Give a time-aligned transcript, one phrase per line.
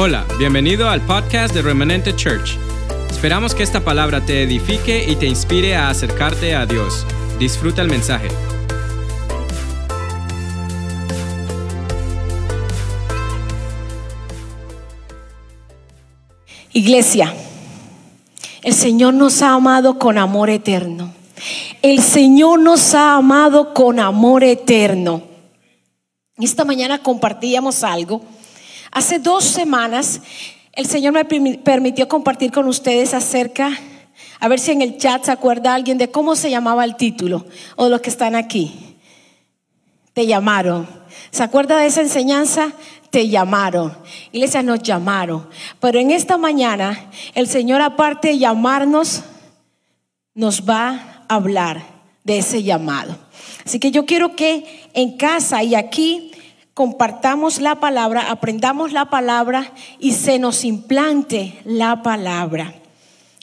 [0.00, 2.56] Hola, bienvenido al podcast de Remanente Church.
[3.10, 7.04] Esperamos que esta palabra te edifique y te inspire a acercarte a Dios.
[7.40, 8.28] Disfruta el mensaje.
[16.72, 17.34] Iglesia,
[18.62, 21.12] el Señor nos ha amado con amor eterno.
[21.82, 25.24] El Señor nos ha amado con amor eterno.
[26.36, 28.37] Esta mañana compartíamos algo.
[28.98, 30.22] Hace dos semanas
[30.72, 33.70] el Señor me permitió compartir con ustedes acerca,
[34.40, 37.46] a ver si en el chat se acuerda alguien de cómo se llamaba el título
[37.76, 38.96] o los que están aquí.
[40.14, 40.88] Te llamaron.
[41.30, 42.72] ¿Se acuerda de esa enseñanza?
[43.10, 43.96] Te llamaron.
[44.32, 45.48] Iglesia, nos llamaron.
[45.78, 49.22] Pero en esta mañana el Señor aparte de llamarnos,
[50.34, 51.84] nos va a hablar
[52.24, 53.16] de ese llamado.
[53.64, 56.32] Así que yo quiero que en casa y aquí
[56.78, 62.72] compartamos la palabra, aprendamos la palabra y se nos implante la palabra.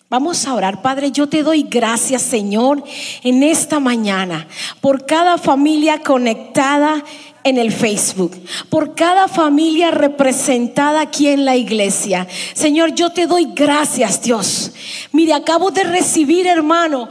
[0.09, 2.81] Vamos a orar, Padre, yo te doy gracias, Señor,
[3.23, 4.47] en esta mañana
[4.79, 7.03] por cada familia conectada
[7.43, 12.29] en el Facebook, por cada familia representada aquí en la iglesia.
[12.53, 14.71] Señor, yo te doy gracias, Dios.
[15.11, 17.09] Mire, acabo de recibir, hermano,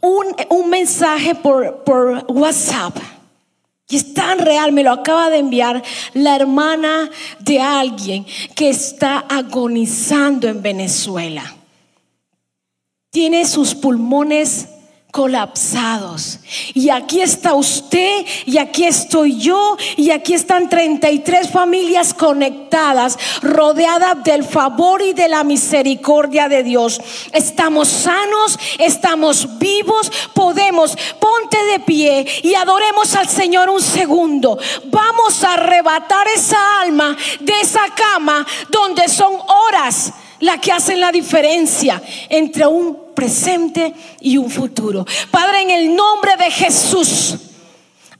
[0.00, 2.96] un, mensaje por, por WhatsApp.
[3.88, 9.18] Y es tan real, me lo acaba de enviar la hermana de alguien que está
[9.18, 11.54] agonizando en Venezuela.
[13.10, 14.68] Tiene sus pulmones
[15.16, 16.40] colapsados.
[16.74, 24.22] Y aquí está usted, y aquí estoy yo, y aquí están 33 familias conectadas, rodeadas
[24.24, 27.00] del favor y de la misericordia de Dios.
[27.32, 34.58] Estamos sanos, estamos vivos, podemos, ponte de pie y adoremos al Señor un segundo.
[34.84, 41.10] Vamos a arrebatar esa alma de esa cama donde son horas la que hacen la
[41.10, 45.04] diferencia entre un presente y un futuro.
[45.32, 47.34] Padre, en el nombre de Jesús.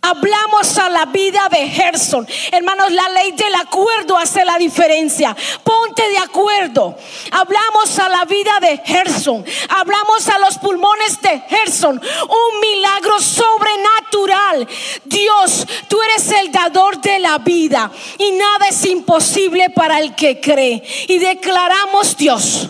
[0.02, 2.28] Hablamos a la vida de Gerson.
[2.52, 5.36] Hermanos, la ley del acuerdo hace la diferencia.
[5.64, 6.96] Ponte de acuerdo.
[7.32, 9.44] Hablamos a la vida de Gerson.
[9.68, 12.00] Hablamos a los pulmones de Gerson.
[12.00, 14.68] Un milagro sobrenatural.
[15.06, 17.90] Dios, tú eres el dador de la vida.
[18.18, 20.84] Y nada es imposible para el que cree.
[21.08, 22.68] Y declaramos, Dios,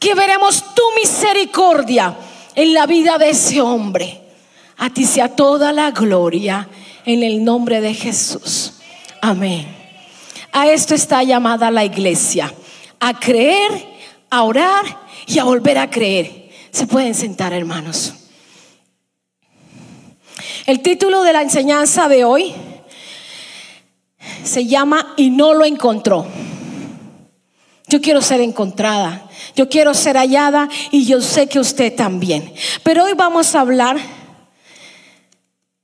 [0.00, 2.16] que veremos tu misericordia
[2.54, 4.22] en la vida de ese hombre.
[4.78, 6.66] A ti sea toda la gloria
[7.04, 8.72] en el nombre de Jesús.
[9.20, 9.68] Amén.
[10.52, 12.52] A esto está llamada la iglesia.
[12.98, 13.70] A creer,
[14.30, 14.84] a orar
[15.26, 16.50] y a volver a creer.
[16.70, 18.14] Se pueden sentar, hermanos.
[20.64, 22.54] El título de la enseñanza de hoy
[24.44, 26.26] se llama Y no lo encontró.
[27.90, 32.54] Yo quiero ser encontrada, yo quiero ser hallada y yo sé que usted también.
[32.84, 33.98] Pero hoy vamos a hablar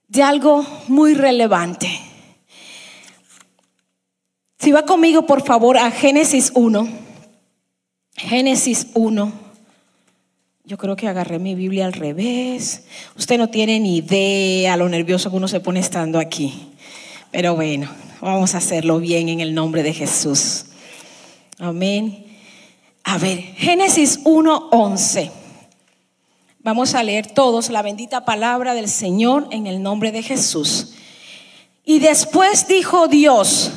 [0.06, 1.88] de algo muy relevante.
[4.60, 6.88] Si va conmigo, por favor, a Génesis 1.
[8.16, 9.32] Génesis 1.
[10.64, 12.84] Yo creo que agarré mi Biblia al revés.
[13.16, 16.68] Usted no tiene ni idea lo nervioso que uno se pone estando aquí.
[17.32, 17.90] Pero bueno,
[18.20, 20.65] vamos a hacerlo bien en el nombre de Jesús.
[21.58, 22.26] Amén.
[23.02, 25.30] A ver, Génesis 1:11.
[26.58, 30.94] Vamos a leer todos la bendita palabra del Señor en el nombre de Jesús.
[31.84, 33.70] Y después dijo Dios,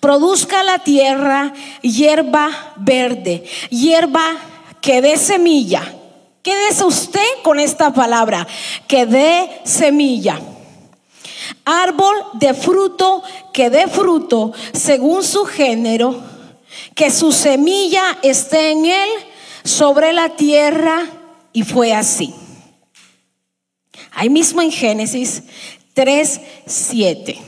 [0.00, 1.52] produzca la tierra
[1.82, 4.38] hierba verde, hierba
[4.80, 5.82] que dé semilla.
[6.42, 8.46] Quédese usted con esta palabra,
[8.86, 10.40] que dé semilla.
[11.64, 16.35] Árbol de fruto que dé fruto según su género,
[16.96, 19.08] que su semilla esté en él
[19.62, 21.06] sobre la tierra
[21.52, 22.34] y fue así.
[24.12, 25.42] Ahí mismo en Génesis
[25.92, 27.38] 3, 7.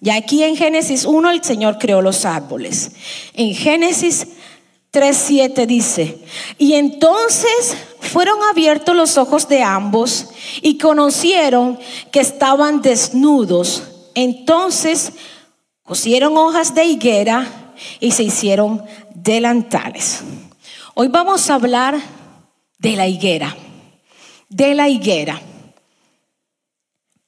[0.00, 2.92] Y aquí en Génesis 1 el Señor creó los árboles.
[3.34, 4.28] En Génesis
[4.92, 6.18] 3, 7 dice,
[6.56, 10.28] y entonces fueron abiertos los ojos de ambos
[10.62, 11.80] y conocieron
[12.12, 13.82] que estaban desnudos.
[14.14, 15.10] Entonces
[15.82, 17.63] cosieron hojas de higuera
[18.00, 18.82] y se hicieron
[19.14, 20.22] delantales.
[20.94, 21.96] Hoy vamos a hablar
[22.78, 23.56] de la higuera,
[24.48, 25.40] de la higuera.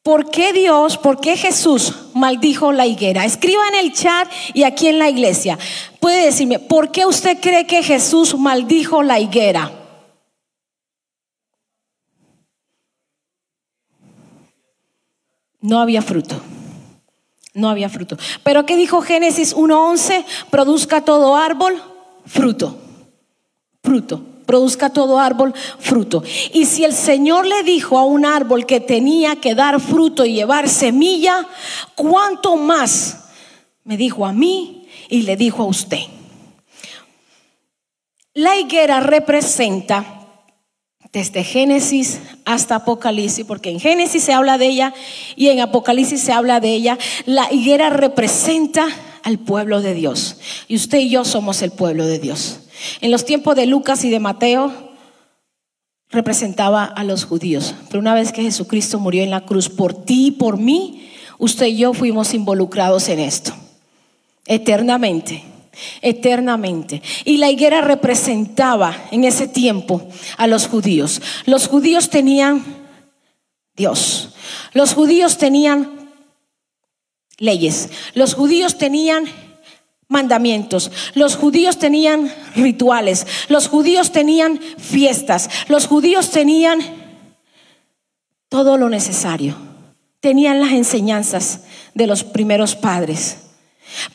[0.02, 3.24] ¿Por qué Dios, por qué Jesús maldijo la higuera?
[3.24, 5.58] Escriba en el chat y aquí en la iglesia.
[5.98, 9.72] Puede decirme, ¿por qué usted cree que Jesús maldijo la higuera?
[15.60, 16.40] No había fruto.
[17.56, 18.18] No había fruto.
[18.42, 20.26] Pero ¿qué dijo Génesis 1.11?
[20.50, 21.82] Produzca todo árbol
[22.26, 22.76] fruto.
[23.82, 24.22] Fruto.
[24.44, 26.22] Produzca todo árbol fruto.
[26.52, 30.34] Y si el Señor le dijo a un árbol que tenía que dar fruto y
[30.34, 31.48] llevar semilla,
[31.94, 33.30] ¿cuánto más
[33.84, 36.02] me dijo a mí y le dijo a usted?
[38.34, 40.15] La higuera representa
[41.16, 44.92] desde Génesis hasta Apocalipsis, porque en Génesis se habla de ella
[45.34, 48.86] y en Apocalipsis se habla de ella, la higuera representa
[49.22, 50.36] al pueblo de Dios.
[50.68, 52.60] Y usted y yo somos el pueblo de Dios.
[53.00, 54.92] En los tiempos de Lucas y de Mateo
[56.10, 60.26] representaba a los judíos, pero una vez que Jesucristo murió en la cruz por ti
[60.26, 61.08] y por mí,
[61.38, 63.54] usted y yo fuimos involucrados en esto,
[64.44, 65.55] eternamente
[66.02, 67.02] eternamente.
[67.24, 71.20] Y la higuera representaba en ese tiempo a los judíos.
[71.46, 72.64] Los judíos tenían
[73.74, 74.30] Dios.
[74.72, 76.10] Los judíos tenían
[77.38, 77.90] leyes.
[78.14, 79.26] Los judíos tenían
[80.08, 80.90] mandamientos.
[81.14, 83.26] Los judíos tenían rituales.
[83.48, 85.50] Los judíos tenían fiestas.
[85.68, 86.80] Los judíos tenían
[88.48, 89.56] todo lo necesario.
[90.20, 91.64] Tenían las enseñanzas
[91.94, 93.45] de los primeros padres.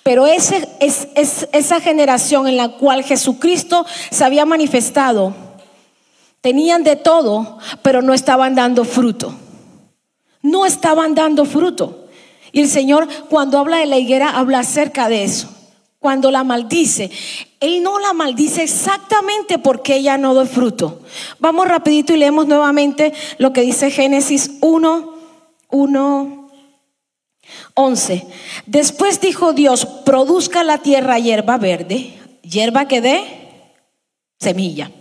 [0.04, 5.34] Pero esa generación en la cual Jesucristo se había manifestado,
[6.42, 9.34] tenían de todo, pero no estaban dando fruto.
[10.42, 12.08] No estaban dando fruto.
[12.52, 15.50] Y el Señor cuando habla de la higuera habla acerca de eso.
[16.00, 17.12] Cuando la maldice,
[17.60, 21.02] Él no la maldice exactamente porque ella no da fruto.
[21.40, 25.14] Vamos rapidito y leemos nuevamente lo que dice Génesis 1,
[25.70, 26.41] 1,
[27.74, 28.26] 11.
[28.66, 33.24] Después dijo Dios, produzca la tierra hierba verde, hierba que dé
[34.40, 34.92] semilla.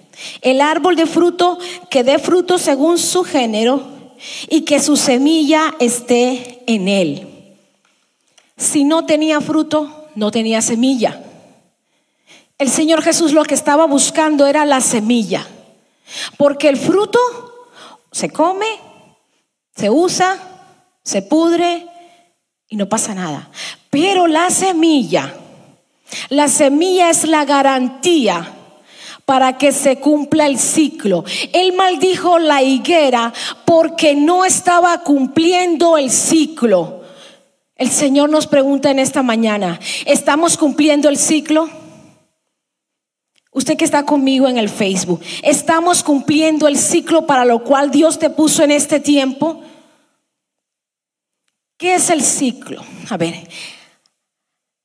[0.42, 1.58] El árbol de fruto
[1.88, 3.82] que dé fruto según su género
[4.48, 7.26] y que su semilla esté en él.
[8.56, 11.24] Si no tenía fruto, no tenía semilla.
[12.58, 15.46] El Señor Jesús lo que estaba buscando era la semilla.
[16.36, 17.18] Porque el fruto
[18.12, 18.66] se come,
[19.74, 20.38] se usa,
[21.02, 21.86] se pudre,
[22.70, 23.50] y no pasa nada.
[23.90, 25.34] Pero la semilla,
[26.30, 28.54] la semilla es la garantía
[29.26, 31.24] para que se cumpla el ciclo.
[31.52, 33.32] Él maldijo la higuera
[33.66, 37.02] porque no estaba cumpliendo el ciclo.
[37.76, 41.68] El Señor nos pregunta en esta mañana, ¿estamos cumpliendo el ciclo?
[43.52, 48.18] Usted que está conmigo en el Facebook, ¿estamos cumpliendo el ciclo para lo cual Dios
[48.18, 49.59] te puso en este tiempo?
[51.80, 52.82] ¿Qué es el ciclo?
[53.08, 53.48] A ver,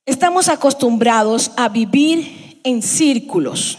[0.06, 3.76] estamos acostumbrados a vivir en círculos.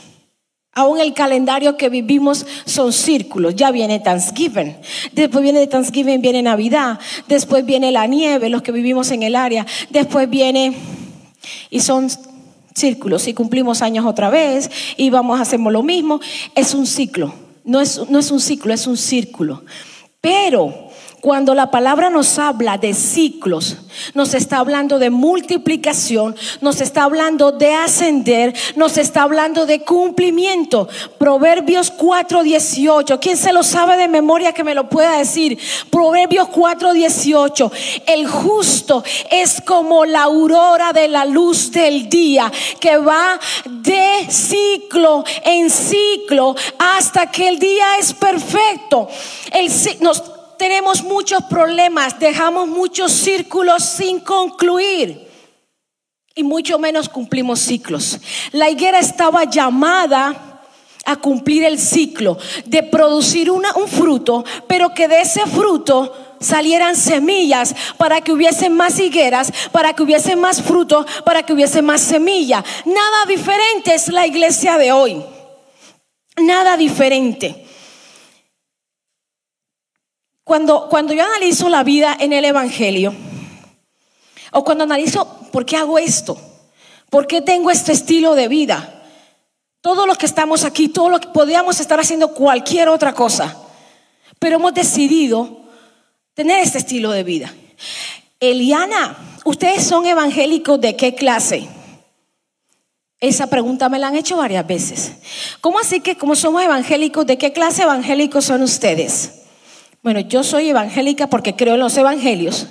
[0.72, 3.56] Aún el calendario que vivimos son círculos.
[3.56, 4.78] Ya viene Thanksgiving,
[5.14, 9.66] después viene Thanksgiving, viene Navidad, después viene la nieve, los que vivimos en el área,
[9.90, 10.78] después viene
[11.72, 12.12] y son
[12.76, 16.20] círculos y cumplimos años otra vez y vamos a hacer lo mismo.
[16.54, 19.64] Es un ciclo, no es, no es un ciclo, es un círculo.
[20.22, 20.87] Pero
[21.22, 23.78] cuando la palabra nos habla de ciclos,
[24.14, 30.88] nos está hablando de multiplicación, nos está hablando de ascender, nos está hablando de cumplimiento.
[31.18, 33.20] Proverbios 4:18.
[33.20, 35.58] ¿Quién se lo sabe de memoria que me lo pueda decir?
[35.90, 37.72] Proverbios 4:18.
[38.06, 45.24] El justo es como la aurora de la luz del día que va de ciclo
[45.44, 49.08] en ciclo hasta que el día es perfecto.
[49.52, 50.24] El, nos,
[50.58, 55.28] tenemos muchos problemas, dejamos muchos círculos sin concluir
[56.36, 58.20] y mucho menos cumplimos ciclos.
[58.52, 60.62] La higuera estaba llamada
[61.06, 67.76] a cumplir el ciclo de producir un fruto, pero que de ese fruto salieran semillas
[67.98, 72.64] para que hubiese más higueras, para que hubiese más fruto, para que hubiese más semilla.
[72.86, 75.24] Nada diferente es la iglesia de hoy.
[76.38, 77.67] Nada diferente.
[80.48, 83.14] Cuando, cuando yo analizo la vida en el Evangelio,
[84.54, 86.40] o cuando analizo por qué hago esto,
[87.10, 89.04] por qué tengo este estilo de vida,
[89.82, 93.58] todos los que estamos aquí, todos los que podíamos estar haciendo cualquier otra cosa,
[94.40, 95.64] pero hemos decidido
[96.34, 97.54] tener este estilo de vida.
[98.40, 101.68] Eliana, ¿ustedes son evangélicos de qué clase?
[103.20, 105.12] Esa pregunta me la han hecho varias veces.
[105.60, 109.38] ¿Cómo así que como somos evangélicos, de qué clase evangélicos son ustedes?
[110.04, 112.68] Bueno, yo soy evangélica porque creo en los evangelios.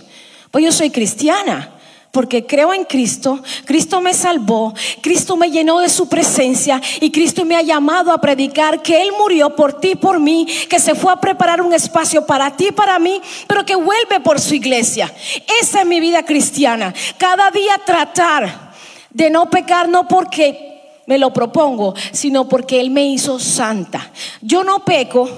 [0.50, 1.73] Pues yo soy cristiana.
[2.16, 7.45] porque creo en Cristo, Cristo me salvó, Cristo me llenó de su presencia y Cristo
[7.45, 11.12] me ha llamado a predicar que Él murió por ti, por mí, que se fue
[11.12, 15.12] a preparar un espacio para ti, para mí, pero que vuelve por su iglesia.
[15.61, 16.95] Esa es mi vida cristiana.
[17.18, 18.73] Cada día tratar
[19.11, 24.11] de no pecar, no porque me lo propongo, sino porque Él me hizo santa.
[24.40, 25.28] Yo no peco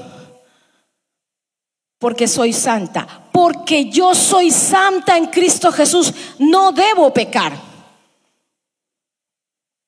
[1.99, 3.07] porque soy santa.
[3.33, 7.69] Porque yo soy santa en Cristo Jesús, no debo pecar.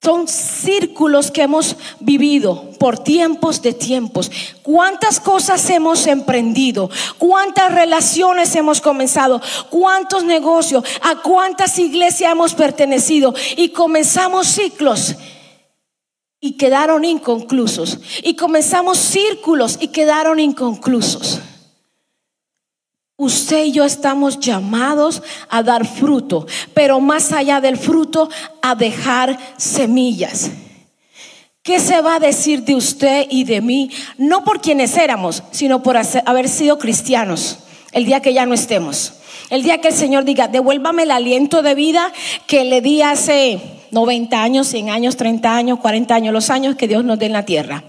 [0.03, 4.31] Son círculos que hemos vivido por tiempos de tiempos.
[4.63, 6.89] ¿Cuántas cosas hemos emprendido?
[7.19, 9.43] ¿Cuántas relaciones hemos comenzado?
[9.69, 10.85] ¿Cuántos negocios?
[11.03, 13.35] ¿A cuántas iglesias hemos pertenecido?
[13.59, 15.17] Y comenzamos ciclos
[16.41, 17.99] y quedaron inconclusos.
[18.23, 21.41] Y comenzamos círculos y quedaron inconclusos.
[23.21, 28.31] Usted y yo estamos llamados a dar fruto, pero más allá del fruto,
[28.63, 30.51] a dejar semillas.
[31.63, 33.91] ¿Qué se va a decir de usted y de mí?
[34.17, 37.59] No por quienes éramos, sino por haber sido cristianos
[37.93, 39.13] el día que ya no estemos.
[39.51, 42.11] El día que el Señor diga, devuélvame el aliento de vida
[42.47, 43.61] que le di hace
[43.91, 47.35] 90 años, 100 años, 30 años, 40 años, los años que Dios nos dé en
[47.35, 47.85] la tierra.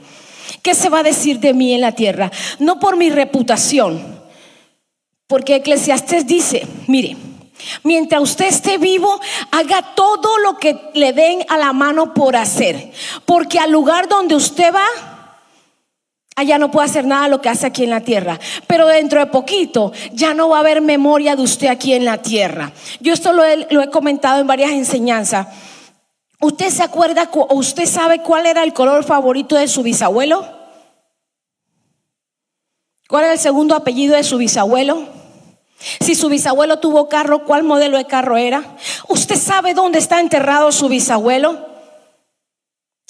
[0.61, 2.29] ¿Qué se va a decir de mí en la tierra?
[2.59, 4.20] No por mi reputación,
[5.31, 7.15] porque Eclesiastes dice, mire,
[7.83, 9.17] mientras usted esté vivo,
[9.51, 12.91] haga todo lo que le den a la mano por hacer.
[13.25, 14.83] Porque al lugar donde usted va,
[16.35, 18.41] allá no puede hacer nada lo que hace aquí en la tierra.
[18.67, 22.17] Pero dentro de poquito ya no va a haber memoria de usted aquí en la
[22.17, 22.73] tierra.
[22.99, 25.47] Yo esto lo he, lo he comentado en varias enseñanzas.
[26.41, 30.45] ¿Usted se acuerda o usted sabe cuál era el color favorito de su bisabuelo?
[33.07, 35.20] ¿Cuál era el segundo apellido de su bisabuelo?
[35.99, 38.77] Si su bisabuelo tuvo carro, ¿cuál modelo de carro era?
[39.07, 41.71] ¿Usted sabe dónde está enterrado su bisabuelo?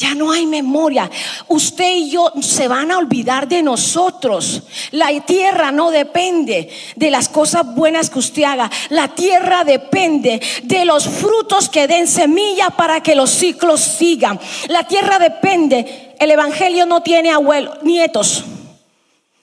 [0.01, 1.12] Ya no hay memoria.
[1.48, 4.63] Usted y yo se van a olvidar de nosotros.
[4.90, 8.72] La tierra no depende de las cosas buenas que usted haga.
[8.90, 14.40] La tierra depende de los frutos que den semilla para que los ciclos sigan.
[14.70, 16.16] La tierra depende.
[16.20, 18.44] El evangelio no tiene abuelos, nietos.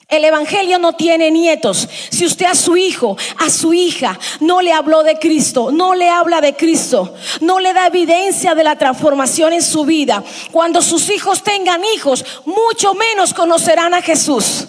[0.09, 1.87] El Evangelio no tiene nietos.
[2.09, 6.09] Si usted a su hijo, a su hija, no le habló de Cristo, no le
[6.09, 11.11] habla de Cristo, no le da evidencia de la transformación en su vida, cuando sus
[11.11, 14.65] hijos tengan hijos, mucho menos conocerán a Jesús.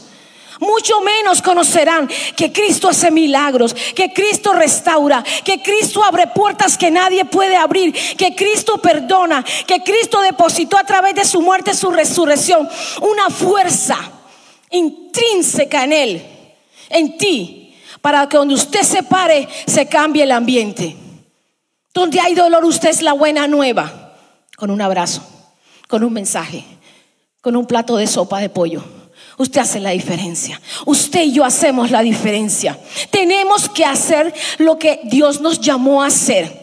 [0.58, 2.06] Mucho menos conocerán
[2.36, 7.94] que Cristo hace milagros, que Cristo restaura, que Cristo abre puertas que nadie puede abrir,
[7.94, 12.68] que Cristo perdona, que Cristo depositó a través de su muerte, su resurrección,
[13.00, 14.19] una fuerza
[14.70, 16.22] intrínseca en Él,
[16.88, 20.96] en ti, para que donde usted se pare se cambie el ambiente.
[21.92, 24.16] Donde hay dolor, usted es la buena nueva,
[24.56, 25.22] con un abrazo,
[25.88, 26.64] con un mensaje,
[27.40, 28.82] con un plato de sopa de pollo.
[29.38, 30.60] Usted hace la diferencia.
[30.84, 32.78] Usted y yo hacemos la diferencia.
[33.10, 36.60] Tenemos que hacer lo que Dios nos llamó a hacer.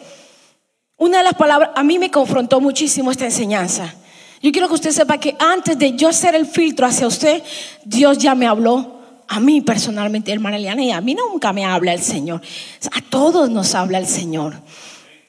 [0.96, 3.96] Una de las palabras, a mí me confrontó muchísimo esta enseñanza.
[4.42, 7.44] Yo quiero que usted sepa que antes de yo hacer el filtro hacia usted,
[7.84, 11.94] Dios ya me habló a mí personalmente, hermana Eliana, y a mí nunca me habla
[11.94, 12.42] el Señor.
[12.92, 14.56] A todos nos habla el Señor.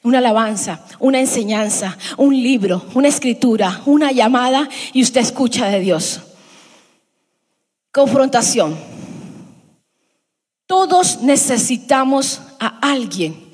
[0.03, 6.21] Una alabanza, una enseñanza, un libro, una escritura, una llamada y usted escucha de Dios.
[7.91, 8.77] Confrontación.
[10.67, 13.48] Todos necesitamos a alguien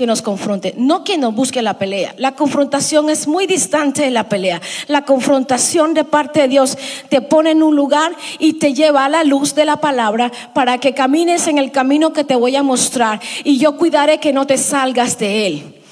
[0.00, 2.14] que nos confronte, no que nos busque la pelea.
[2.16, 4.58] La confrontación es muy distante de la pelea.
[4.88, 6.78] La confrontación de parte de Dios
[7.10, 10.78] te pone en un lugar y te lleva a la luz de la palabra para
[10.78, 14.46] que camines en el camino que te voy a mostrar y yo cuidaré que no
[14.46, 15.82] te salgas de él.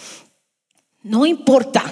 [1.02, 1.84] No importa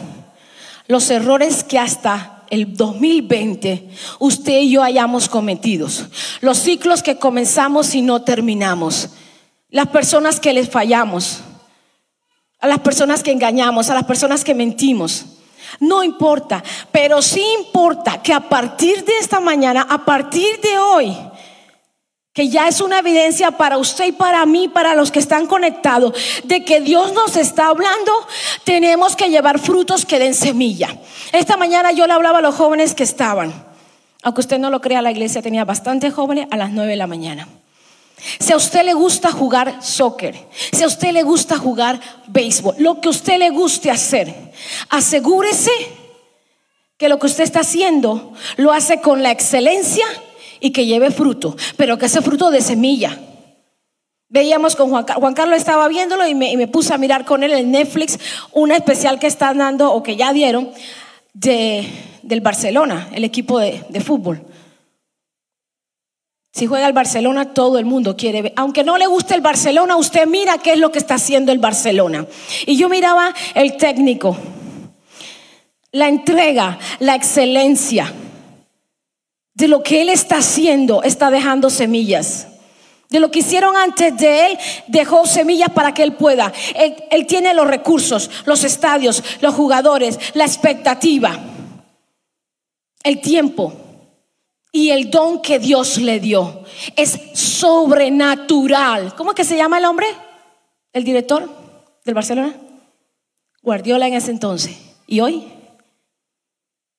[0.86, 6.06] los errores que hasta el 2020 usted y yo hayamos cometidos,
[6.40, 9.10] los ciclos que comenzamos y no terminamos,
[9.68, 11.42] las personas que les fallamos
[12.60, 15.26] a las personas que engañamos, a las personas que mentimos.
[15.80, 21.16] No importa, pero sí importa que a partir de esta mañana, a partir de hoy,
[22.32, 26.12] que ya es una evidencia para usted y para mí, para los que están conectados,
[26.44, 28.12] de que Dios nos está hablando,
[28.64, 30.96] tenemos que llevar frutos que den semilla.
[31.32, 33.54] Esta mañana yo le hablaba a los jóvenes que estaban,
[34.22, 37.06] aunque usted no lo crea, la iglesia tenía bastantes jóvenes a las 9 de la
[37.06, 37.48] mañana.
[38.16, 40.34] Si a usted le gusta jugar soccer,
[40.72, 44.34] si a usted le gusta jugar béisbol, lo que usted le guste hacer,
[44.88, 45.70] asegúrese
[46.96, 50.06] que lo que usted está haciendo lo hace con la excelencia
[50.60, 53.18] y que lleve fruto, pero que ese fruto de semilla.
[54.28, 57.44] Veíamos con Juan, Juan Carlos, estaba viéndolo y me, y me, puse a mirar con
[57.44, 58.18] él en Netflix
[58.52, 60.70] una especial que están dando o que ya dieron
[61.32, 61.86] de,
[62.22, 64.42] del Barcelona, el equipo de, de fútbol.
[66.56, 68.54] Si juega el Barcelona, todo el mundo quiere ver.
[68.56, 71.58] Aunque no le guste el Barcelona, usted mira qué es lo que está haciendo el
[71.58, 72.26] Barcelona.
[72.64, 74.34] Y yo miraba el técnico,
[75.92, 78.10] la entrega, la excelencia
[79.52, 82.46] de lo que él está haciendo, está dejando semillas.
[83.10, 86.54] De lo que hicieron antes de él, dejó semillas para que él pueda.
[86.74, 91.38] Él, él, tiene los recursos, los estadios, los jugadores, la expectativa,
[93.04, 93.74] el tiempo
[94.72, 96.64] y el don que Dios le dio.
[96.96, 99.14] Es sobrenatural.
[99.14, 100.06] ¿Cómo es que se llama el hombre?
[100.92, 101.48] El director
[102.04, 102.54] del Barcelona.
[103.62, 104.76] Guardiola en ese entonces.
[105.06, 105.44] ¿Y hoy?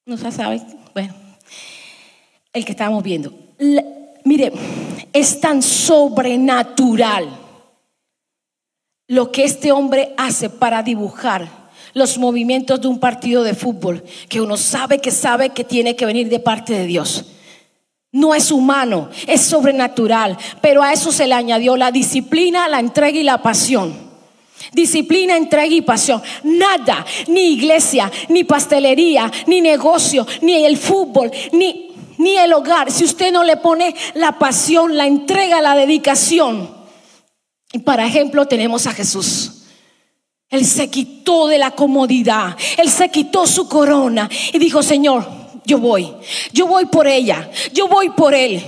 [0.05, 0.61] No se sabe.
[0.93, 1.13] Bueno,
[2.53, 3.33] el que estábamos viendo.
[4.23, 4.51] Mire,
[5.13, 7.29] es tan sobrenatural
[9.07, 14.41] lo que este hombre hace para dibujar los movimientos de un partido de fútbol, que
[14.41, 17.25] uno sabe que sabe que tiene que venir de parte de Dios.
[18.11, 23.19] No es humano, es sobrenatural, pero a eso se le añadió la disciplina, la entrega
[23.19, 24.07] y la pasión.
[24.71, 26.21] Disciplina, entrega y pasión.
[26.43, 33.03] Nada, ni iglesia, ni pastelería, ni negocio, ni el fútbol, ni, ni el hogar, si
[33.03, 36.69] usted no le pone la pasión, la entrega, la dedicación.
[37.73, 39.63] Y para ejemplo tenemos a Jesús.
[40.49, 45.36] Él se quitó de la comodidad, él se quitó su corona y dijo, Señor,
[45.67, 46.15] yo voy,
[46.53, 48.63] yo voy por ella, yo voy por él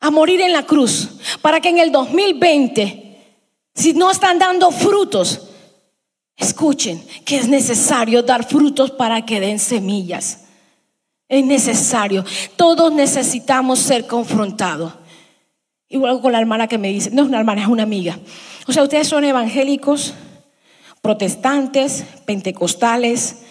[0.00, 1.10] a morir en la cruz
[1.42, 3.18] para que en el 2020,
[3.74, 5.42] si no están dando frutos,
[6.36, 10.44] escuchen que es necesario dar frutos para que den semillas.
[11.28, 12.24] Es necesario.
[12.56, 14.94] Todos necesitamos ser confrontados.
[15.90, 18.18] Igual con la hermana que me dice, no es una hermana, es una amiga.
[18.66, 20.14] O sea, ustedes son evangélicos,
[21.02, 23.42] protestantes, pentecostales,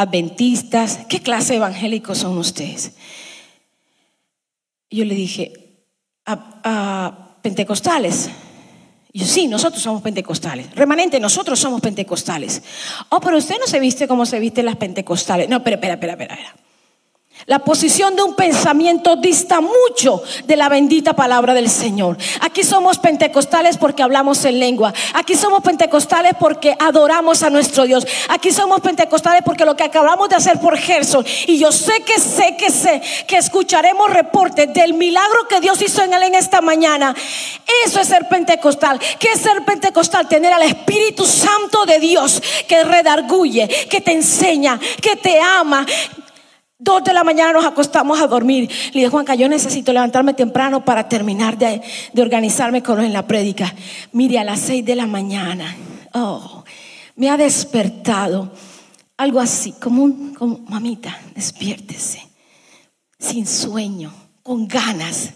[0.00, 2.92] adventistas, ¿qué clase de evangélicos son ustedes?
[4.90, 5.52] yo le dije,
[6.26, 8.28] a, pentecostales.
[9.12, 10.74] Yo, sí, nosotros somos pentecostales.
[10.74, 12.62] Remanente, nosotros somos pentecostales.
[13.08, 15.48] Oh, pero usted no se viste como se visten las pentecostales.
[15.48, 16.56] No, espera, espera, espera, espera.
[17.46, 22.18] La posición de un pensamiento dista mucho de la bendita palabra del Señor.
[22.40, 24.92] Aquí somos pentecostales porque hablamos en lengua.
[25.14, 28.06] Aquí somos pentecostales porque adoramos a nuestro Dios.
[28.28, 31.24] Aquí somos pentecostales porque lo que acabamos de hacer por Gerson.
[31.46, 36.02] Y yo sé que sé que sé que escucharemos reportes del milagro que Dios hizo
[36.02, 37.14] en él en esta mañana.
[37.86, 39.00] Eso es ser pentecostal.
[39.18, 40.28] ¿Qué es ser pentecostal?
[40.28, 45.86] Tener al Espíritu Santo de Dios que redarguye, que te enseña, que te ama
[46.82, 48.70] Dos de la mañana nos acostamos a dormir.
[48.94, 53.26] Le dije, Juanca, yo necesito levantarme temprano para terminar de, de organizarme con en la
[53.26, 53.74] prédica.
[54.12, 55.76] Mire, a las seis de la mañana,
[56.14, 56.64] oh,
[57.16, 58.50] me ha despertado
[59.18, 62.26] algo así, como un, como, mamita, despiértese,
[63.18, 64.10] sin sueño,
[64.42, 65.34] con ganas.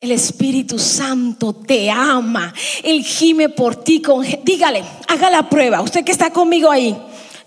[0.00, 2.54] El Espíritu Santo te ama.
[2.84, 4.00] Él gime por ti.
[4.44, 5.82] Dígale, haga la prueba.
[5.82, 6.96] Usted que está conmigo ahí.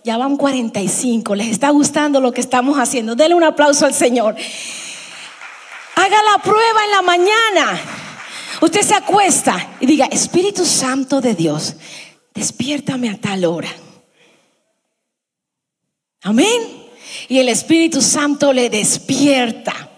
[0.03, 1.35] Ya van 45.
[1.35, 3.15] ¿Les está gustando lo que estamos haciendo?
[3.15, 4.35] Denle un aplauso al Señor.
[5.95, 7.81] Haga la prueba en la mañana.
[8.61, 11.75] Usted se acuesta y diga, Espíritu Santo de Dios,
[12.33, 13.69] despiértame a tal hora.
[16.23, 16.61] Amén.
[17.27, 19.89] Y el Espíritu Santo le despierta,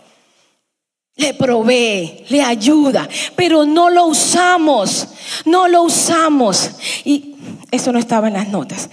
[1.15, 5.07] le provee, le ayuda, pero no lo usamos,
[5.45, 6.71] no lo usamos.
[7.05, 7.35] Y
[7.71, 8.89] eso no estaba en las notas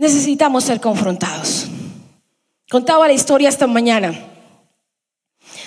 [0.00, 1.66] necesitamos ser confrontados.
[2.70, 4.18] Contaba la historia esta mañana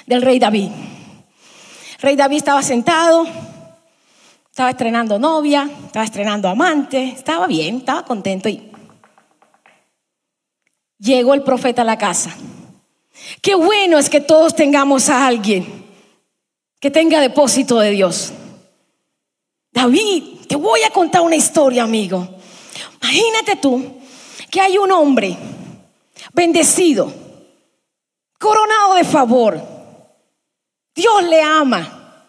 [0.08, 0.70] del rey David.
[2.00, 3.28] rey David estaba sentado,
[4.50, 8.72] estaba estrenando novia, estaba estrenando amante, estaba bien, estaba contento y
[10.98, 12.36] llegó el profeta a la casa.
[13.40, 15.86] Qué bueno es que todos tengamos a alguien
[16.80, 18.34] que tenga depósito de Dios.
[19.72, 22.28] David, te voy a contar una historia, amigo.
[23.00, 24.03] Imagínate tú
[24.54, 25.36] que hay un hombre
[26.32, 27.12] bendecido,
[28.38, 29.60] coronado de favor.
[30.94, 32.28] Dios le ama.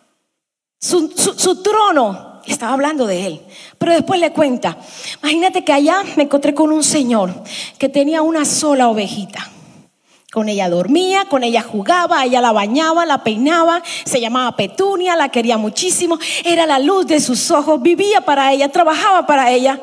[0.79, 3.43] Su, trono, estaba hablando de él,
[3.77, 4.79] pero después le cuenta,
[5.23, 7.31] imagínate que allá me encontré con un señor
[7.79, 9.51] que tenía una sola ovejita.
[10.33, 15.29] Con ella dormía, con ella jugaba, ella la bañaba, la peinaba, se llamaba Petunia, la
[15.29, 19.79] quería muchísimo, era la luz de sus ojos, vivía para ella, trabajaba para ella.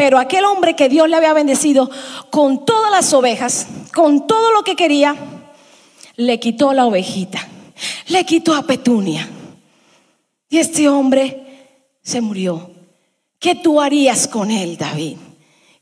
[0.00, 1.90] Pero aquel hombre que Dios le había bendecido
[2.30, 5.14] con todas las ovejas, con todo lo que quería,
[6.16, 7.46] le quitó la ovejita,
[8.08, 9.28] le quitó a Petunia.
[10.48, 12.70] Y este hombre se murió.
[13.38, 15.18] ¿Qué tú harías con él, David?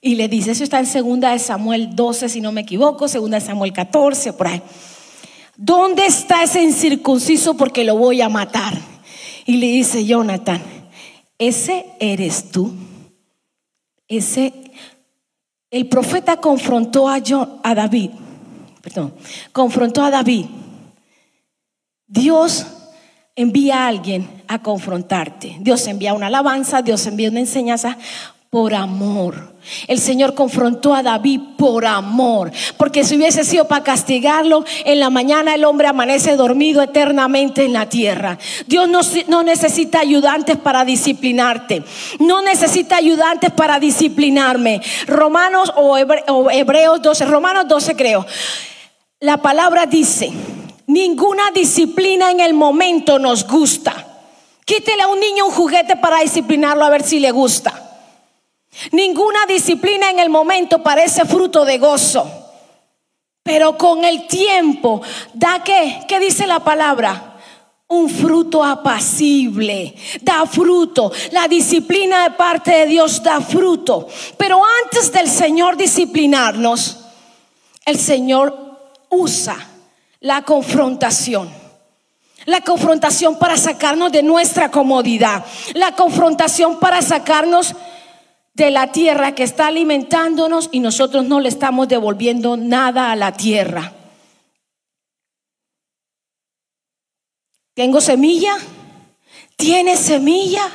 [0.01, 3.39] Y le dice, eso está en segunda de Samuel 12, si no me equivoco, segunda
[3.39, 4.61] de Samuel 14, por ahí.
[5.57, 7.57] ¿Dónde está ese incircunciso?
[7.57, 8.77] Porque lo voy a matar.
[9.47, 10.61] Y le dice Jonathan,
[11.39, 12.75] ese eres tú.
[14.09, 14.53] Ese,
[15.71, 17.17] el profeta confrontó a,
[17.63, 18.11] a David,
[18.81, 19.15] perdón,
[19.53, 20.47] confrontó a David.
[22.07, 22.67] Dios
[23.37, 25.59] envía a alguien a confrontarte.
[25.61, 27.99] Dios envía una alabanza, Dios envía una enseñanza
[28.51, 29.55] por amor.
[29.87, 35.11] El Señor confrontó a David por amor, porque si hubiese sido para castigarlo, en la
[35.11, 38.39] mañana el hombre amanece dormido eternamente en la tierra.
[38.67, 38.89] Dios
[39.29, 41.83] no, necesita ayudantes para disciplinarte,
[42.21, 44.81] no necesita ayudantes para disciplinarme.
[45.07, 48.25] Romanos o, Hebreos 12, Romanos 12 creo.
[49.21, 50.33] La palabra dice,
[50.87, 54.07] ninguna disciplina en el momento nos gusta.
[54.65, 57.88] Quítele a un niño un juguete para disciplinarlo a ver si le gusta.
[58.93, 62.31] Ninguna disciplina en el momento parece fruto de gozo,
[63.43, 65.01] pero con el tiempo
[65.35, 66.01] da qué?
[66.07, 67.37] ¿Qué dice la palabra?
[67.89, 71.11] Un fruto apacible, da fruto.
[71.33, 74.07] La disciplina de parte de Dios da fruto.
[74.37, 76.99] Pero antes del Señor disciplinarnos,
[77.87, 79.57] el Señor usa
[80.21, 81.51] la confrontación.
[82.45, 85.45] La confrontación para sacarnos de nuestra comodidad.
[85.73, 87.77] La confrontación para sacarnos de
[88.59, 93.93] la tierra que está alimentándonos y nosotros no le estamos devolviendo nada a la tierra.
[97.75, 98.57] ¿Tengo semilla?
[99.57, 100.69] ¿Tiene semilla?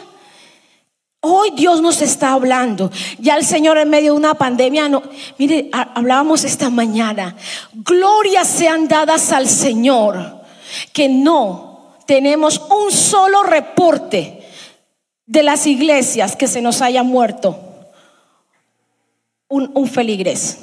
[1.20, 2.90] Hoy Dios nos está hablando.
[3.20, 5.04] Ya el Señor en medio de una pandemia, no,
[5.38, 7.36] mire, hablábamos esta mañana.
[7.74, 10.42] Glorias sean dadas al Señor
[10.94, 14.42] que no tenemos un solo reporte
[15.26, 17.73] de las iglesias que se nos haya muerto
[19.54, 20.58] un, feligrés.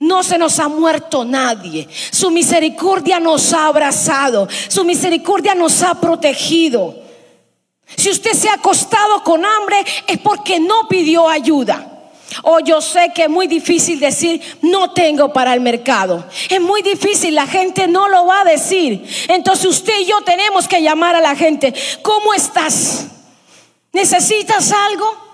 [0.00, 1.88] No se nos ha muerto nadie.
[2.10, 4.48] Su misericordia nos ha abrazado.
[4.68, 7.00] Su misericordia nos ha protegido.
[7.96, 9.76] Si usted se ha acostado con hambre
[10.08, 11.88] es porque no pidió ayuda.
[12.42, 16.24] O yo sé que es muy difícil decir, no tengo para el mercado.
[16.48, 19.06] Es muy difícil, la gente no lo va a decir.
[19.28, 23.06] Entonces usted y yo tenemos que llamar a la gente, ¿cómo estás?
[23.92, 25.31] ¿Necesitas algo?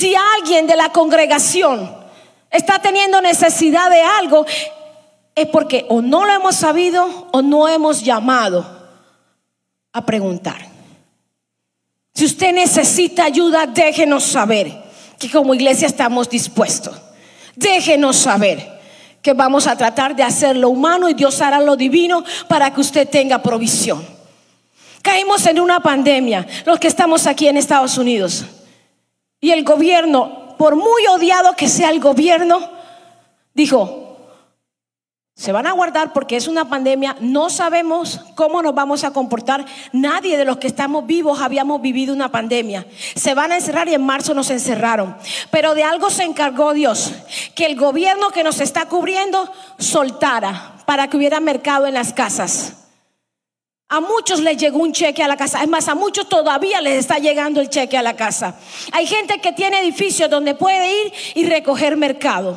[0.00, 1.94] Si alguien de la congregación
[2.50, 4.46] está teniendo necesidad de algo,
[5.34, 8.64] es porque o no lo hemos sabido o no hemos llamado
[9.92, 10.56] a preguntar.
[12.14, 14.72] Si usted necesita ayuda, déjenos saber
[15.18, 16.96] que como iglesia estamos dispuestos.
[17.54, 18.80] Déjenos saber
[19.20, 22.80] que vamos a tratar de hacer lo humano y Dios hará lo divino para que
[22.80, 24.02] usted tenga provisión.
[25.02, 28.46] Caímos en una pandemia, los que estamos aquí en Estados Unidos.
[29.40, 32.68] Y el gobierno, por muy odiado que sea el gobierno,
[33.54, 34.00] dijo,
[35.40, 39.64] se van a guardar porque es una pandemia, no sabemos cómo nos vamos a comportar.
[39.90, 42.86] Nadie de los que estamos vivos habíamos vivido una pandemia.
[43.14, 45.16] Se van a encerrar y en marzo nos encerraron.
[45.50, 47.14] Pero de algo se encargó Dios,
[47.54, 52.79] que el gobierno que nos está cubriendo soltara para que hubiera mercado en las casas.
[53.92, 55.60] A muchos les llegó un cheque a la casa.
[55.64, 58.54] Es más, a muchos todavía les está llegando el cheque a la casa.
[58.92, 62.56] Hay gente que tiene edificios donde puede ir y recoger mercado.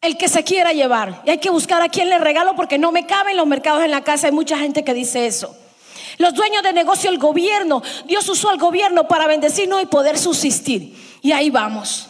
[0.00, 1.22] El que se quiera llevar.
[1.26, 3.90] Y hay que buscar a quien le regalo porque no me caben los mercados en
[3.90, 4.28] la casa.
[4.28, 5.56] Hay mucha gente que dice eso.
[6.18, 7.82] Los dueños de negocio, el gobierno.
[8.04, 10.96] Dios usó al gobierno para bendecirnos y poder subsistir.
[11.20, 12.06] Y ahí vamos.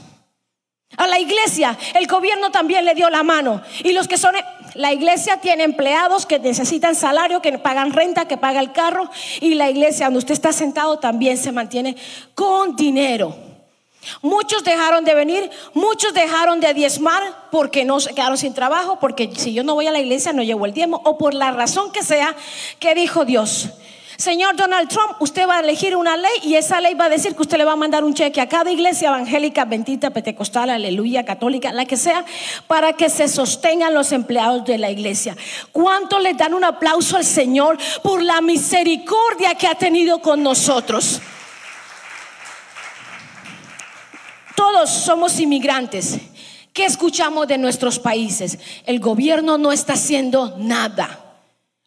[0.99, 3.63] A la iglesia, el gobierno también le dio la mano.
[3.85, 4.35] Y los que son
[4.75, 9.11] la iglesia tiene empleados que necesitan salario, que pagan renta, que paga el carro.
[9.41, 11.97] Y la iglesia donde usted está sentado también se mantiene
[12.35, 13.37] con dinero.
[14.23, 19.31] Muchos dejaron de venir, muchos dejaron de diezmar porque no se quedaron sin trabajo, porque
[19.37, 21.93] si yo no voy a la iglesia no llevo el diezmo, o por la razón
[21.93, 22.35] que sea,
[22.79, 23.69] que dijo Dios.
[24.21, 27.35] Señor Donald Trump, usted va a elegir una ley y esa ley va a decir
[27.35, 31.25] que usted le va a mandar un cheque a cada iglesia evangélica, bendita, pentecostal, aleluya,
[31.25, 32.27] católica, la que sea,
[32.67, 35.35] para que se sostengan los empleados de la iglesia.
[35.73, 41.23] ¿Cuánto le dan un aplauso al Señor por la misericordia que ha tenido con nosotros?
[44.55, 46.19] Todos somos inmigrantes.
[46.75, 48.59] ¿Qué escuchamos de nuestros países?
[48.85, 51.21] El gobierno no está haciendo nada.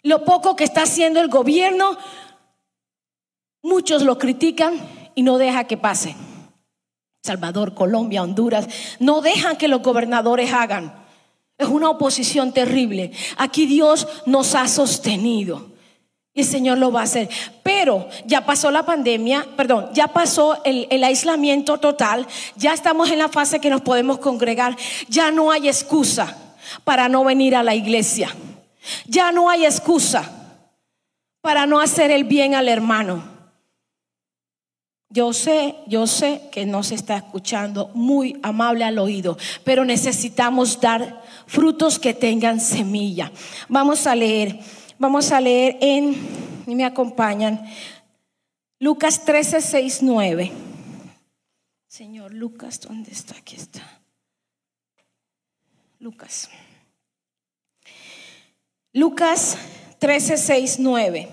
[0.06, 1.98] Lo poco que está haciendo el gobierno
[3.64, 4.74] Muchos lo critican
[5.16, 6.16] y no deja que pase.
[7.24, 8.68] Salvador, Colombia, Honduras,
[9.00, 10.94] no dejan que los gobernadores hagan.
[11.58, 13.12] Es una oposición terrible.
[13.38, 15.72] Aquí Dios nos ha sostenido.
[16.34, 17.30] Y el Señor lo va a hacer.
[17.62, 23.20] Pero ya pasó la pandemia, perdón, ya pasó el, el, aislamiento total, ya estamos en
[23.20, 24.76] la fase que nos podemos congregar,
[25.08, 26.36] ya no hay excusa
[26.84, 28.36] para no venir a la iglesia,
[29.06, 30.58] ya no hay excusa
[31.40, 33.33] para no hacer el bien al hermano.
[35.14, 40.82] Yo sé, yo sé que no se está escuchando muy amable al oído, pero necesitamos
[40.82, 43.32] dar frutos que tengan semilla.
[43.70, 44.60] Vamos a leer,
[44.98, 46.18] vamos a leer en,
[46.66, 47.64] y me acompañan,
[48.80, 50.52] Lucas 13, 6, 9.
[51.88, 53.38] Señor Lucas, ¿dónde está?
[53.38, 54.02] Aquí está.
[56.00, 56.50] Lucas.
[58.94, 59.60] Lucas
[60.00, 61.30] 13, 6, 9.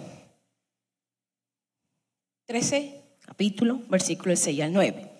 [2.44, 2.99] 13
[3.40, 5.10] capítulo, versículo 6 al 9.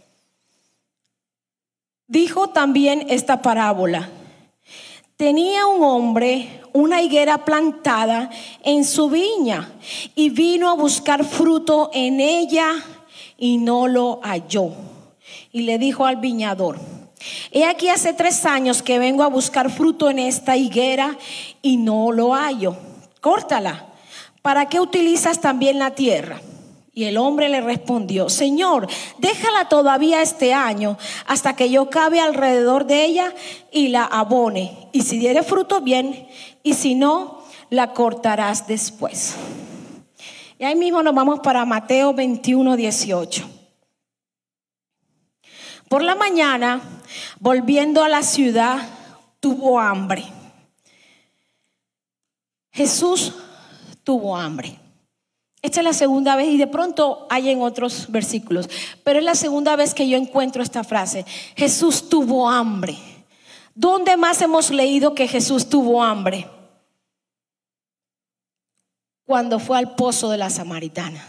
[2.06, 4.11] Dijo también esta parábola.
[5.16, 8.28] Tenía un hombre una higuera plantada
[8.62, 9.72] en su viña
[10.14, 12.74] y vino a buscar fruto en ella
[13.38, 14.74] y no lo halló.
[15.50, 16.78] Y le dijo al viñador,
[17.52, 21.16] he aquí hace tres años que vengo a buscar fruto en esta higuera
[21.62, 22.76] y no lo hallo.
[23.22, 23.87] Córtala.
[24.42, 26.42] ¿Para qué utilizas también la tierra?
[26.92, 32.87] Y el hombre le respondió, Señor, déjala todavía este año hasta que yo cabe alrededor
[32.87, 33.33] de ella
[33.70, 34.88] y la abone.
[34.92, 36.26] Y si diere fruto, bien,
[36.64, 39.37] y si no, la cortarás después.
[40.59, 43.48] Y ahí mismo nos vamos para Mateo 21, 18.
[45.88, 46.81] Por la mañana,
[47.38, 48.79] volviendo a la ciudad,
[49.38, 50.24] tuvo hambre.
[52.72, 53.33] Jesús
[54.03, 54.79] tuvo hambre.
[55.62, 58.68] Esta es la segunda vez y de pronto hay en otros versículos,
[59.04, 61.26] pero es la segunda vez que yo encuentro esta frase.
[61.54, 62.96] Jesús tuvo hambre.
[63.74, 66.48] ¿Dónde más hemos leído que Jesús tuvo hambre?
[69.26, 71.24] Cuando fue al pozo de la samaritana.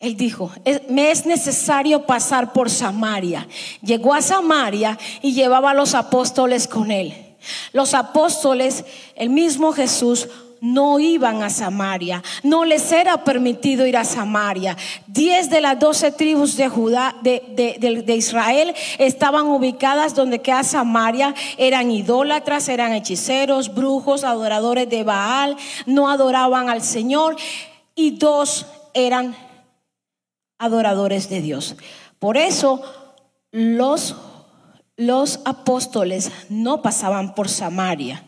[0.00, 0.50] Él dijo,
[0.88, 3.46] me es necesario pasar por Samaria.
[3.82, 7.36] Llegó a Samaria y llevaba a los apóstoles con él.
[7.72, 10.28] Los apóstoles, el mismo Jesús,
[10.62, 14.76] no iban a Samaria, no les era permitido ir a Samaria.
[15.08, 21.90] Diez de las doce tribus de Judá, de, Israel, estaban ubicadas donde queda Samaria, eran
[21.90, 27.34] idólatras, eran hechiceros, brujos, adoradores de Baal, no adoraban al Señor
[27.96, 29.34] y dos eran
[30.58, 31.74] adoradores de Dios.
[32.20, 32.82] Por eso
[33.50, 34.14] los,
[34.96, 38.22] los apóstoles no pasaban por Samaria.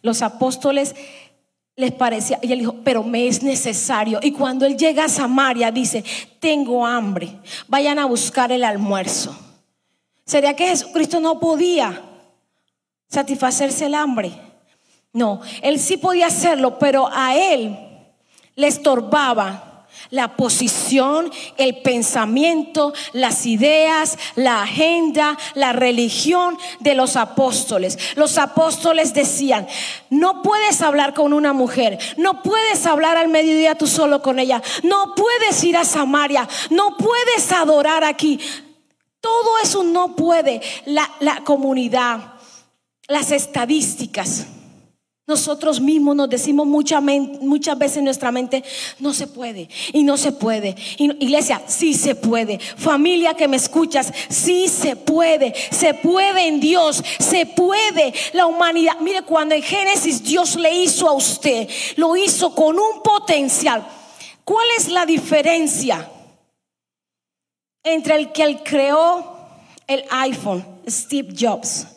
[0.00, 0.94] Los apóstoles
[1.76, 4.20] les parecía, y él dijo, pero me es necesario.
[4.22, 6.04] Y cuando él llega a Samaria, dice,
[6.38, 9.36] tengo hambre, vayan a buscar el almuerzo.
[10.24, 12.00] ¿Sería que Jesucristo no podía
[13.08, 14.32] satisfacerse el hambre?
[15.12, 17.76] No, él sí podía hacerlo, pero a él
[18.56, 19.73] le estorbaba
[20.10, 27.98] la posición, el pensamiento, las ideas, la agenda, la religión de los apóstoles.
[28.16, 29.66] Los apóstoles decían,
[30.10, 34.62] no puedes hablar con una mujer, no puedes hablar al mediodía tú solo con ella,
[34.82, 38.40] no puedes ir a Samaria, no puedes adorar aquí.
[39.20, 40.60] Todo eso no puede.
[40.84, 42.34] La, la comunidad,
[43.08, 44.46] las estadísticas
[45.26, 48.62] nosotros mismos nos decimos muchas, muchas veces en nuestra mente,
[48.98, 50.76] no se puede y no se puede.
[50.98, 52.58] iglesia, sí se puede.
[52.58, 55.54] Familia que me escuchas, sí se puede.
[55.70, 58.12] Se puede en Dios, se puede.
[58.34, 63.02] La humanidad, mire, cuando en Génesis Dios le hizo a usted, lo hizo con un
[63.02, 63.86] potencial.
[64.44, 66.06] ¿Cuál es la diferencia
[67.82, 69.38] entre el que él creó
[69.86, 71.93] el iPhone, Steve Jobs?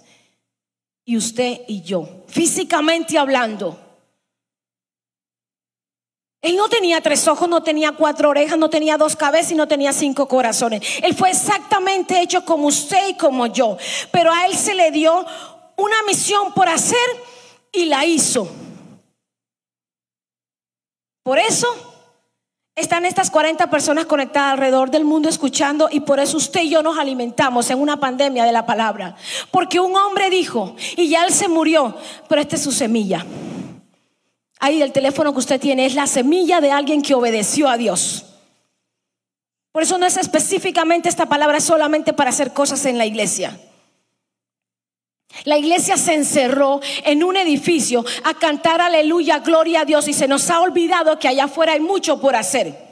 [1.07, 3.79] Y usted y yo, físicamente hablando.
[6.41, 9.69] Él no tenía tres ojos, no tenía cuatro orejas, no tenía dos cabezas y no
[9.69, 10.81] tenía cinco corazones.
[11.01, 13.77] Él fue exactamente hecho como usted y como yo.
[14.11, 15.25] Pero a él se le dio
[15.77, 16.97] una misión por hacer
[17.71, 18.49] y la hizo.
[21.23, 21.86] Por eso
[22.77, 26.83] están estas 40 personas conectadas alrededor del mundo escuchando y por eso usted y yo
[26.83, 29.15] nos alimentamos en una pandemia de la palabra.
[29.49, 31.97] Porque un hombre dijo, y ya él se murió,
[32.29, 33.25] pero esta es su semilla.
[34.59, 38.25] Ahí el teléfono que usted tiene es la semilla de alguien que obedeció a Dios.
[39.71, 43.59] Por eso no es específicamente esta palabra solamente para hacer cosas en la iglesia.
[45.43, 50.27] La iglesia se encerró en un edificio a cantar aleluya, gloria a Dios y se
[50.27, 52.87] nos ha olvidado que allá afuera hay mucho por hacer.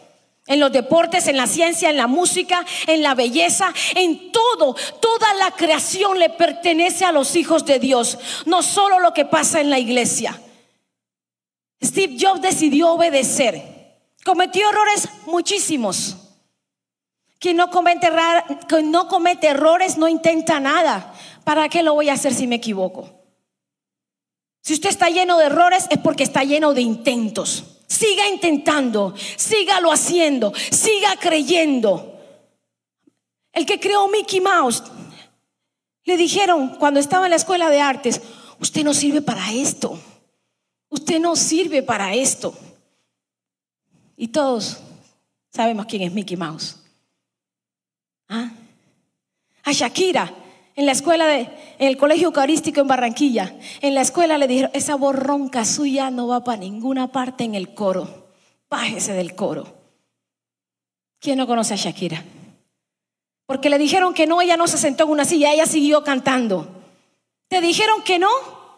[0.48, 5.34] En los deportes, en la ciencia, en la música, en la belleza, en todo, toda
[5.36, 9.72] la creación le pertenece a los hijos de Dios, no solo lo que pasa en
[9.72, 10.40] la iglesia.
[11.84, 13.76] Steve Jobs decidió obedecer.
[14.24, 16.18] Cometió errores muchísimos.
[17.40, 18.12] Quien no comete,
[18.68, 21.14] quien no comete errores no intenta nada.
[21.46, 23.10] ¿Para qué lo voy a hacer si me equivoco?
[24.62, 27.64] Si usted está lleno de errores es porque está lleno de intentos.
[27.88, 32.20] Siga intentando, sígalo haciendo, siga creyendo.
[33.54, 34.84] El que creó Mickey Mouse,
[36.04, 38.22] le dijeron cuando estaba en la escuela de artes,
[38.60, 40.00] usted no sirve para esto,
[40.90, 42.58] usted no sirve para esto.
[44.18, 44.80] Y todos
[45.54, 46.78] sabemos quién es Mickey Mouse.
[48.30, 48.52] ¿Ah?
[49.64, 50.34] A Shakira,
[50.76, 54.72] en la escuela de, en el colegio eucarístico en Barranquilla, en la escuela le dijeron,
[54.74, 58.28] esa borronca suya no va para ninguna parte en el coro,
[58.70, 59.74] bájese del coro.
[61.20, 62.24] ¿Quién no conoce a Shakira?
[63.46, 66.68] Porque le dijeron que no, ella no se sentó en una silla, ella siguió cantando.
[67.48, 68.30] Te dijeron que no,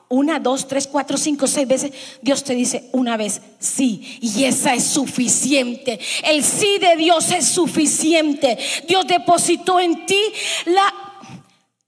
[0.10, 1.92] una, dos, tres, cuatro, cinco, seis veces.
[2.22, 6.00] Dios te dice una vez sí, y esa es suficiente.
[6.24, 8.58] El sí de Dios es suficiente.
[8.88, 10.22] Dios depositó en ti
[10.66, 11.07] la,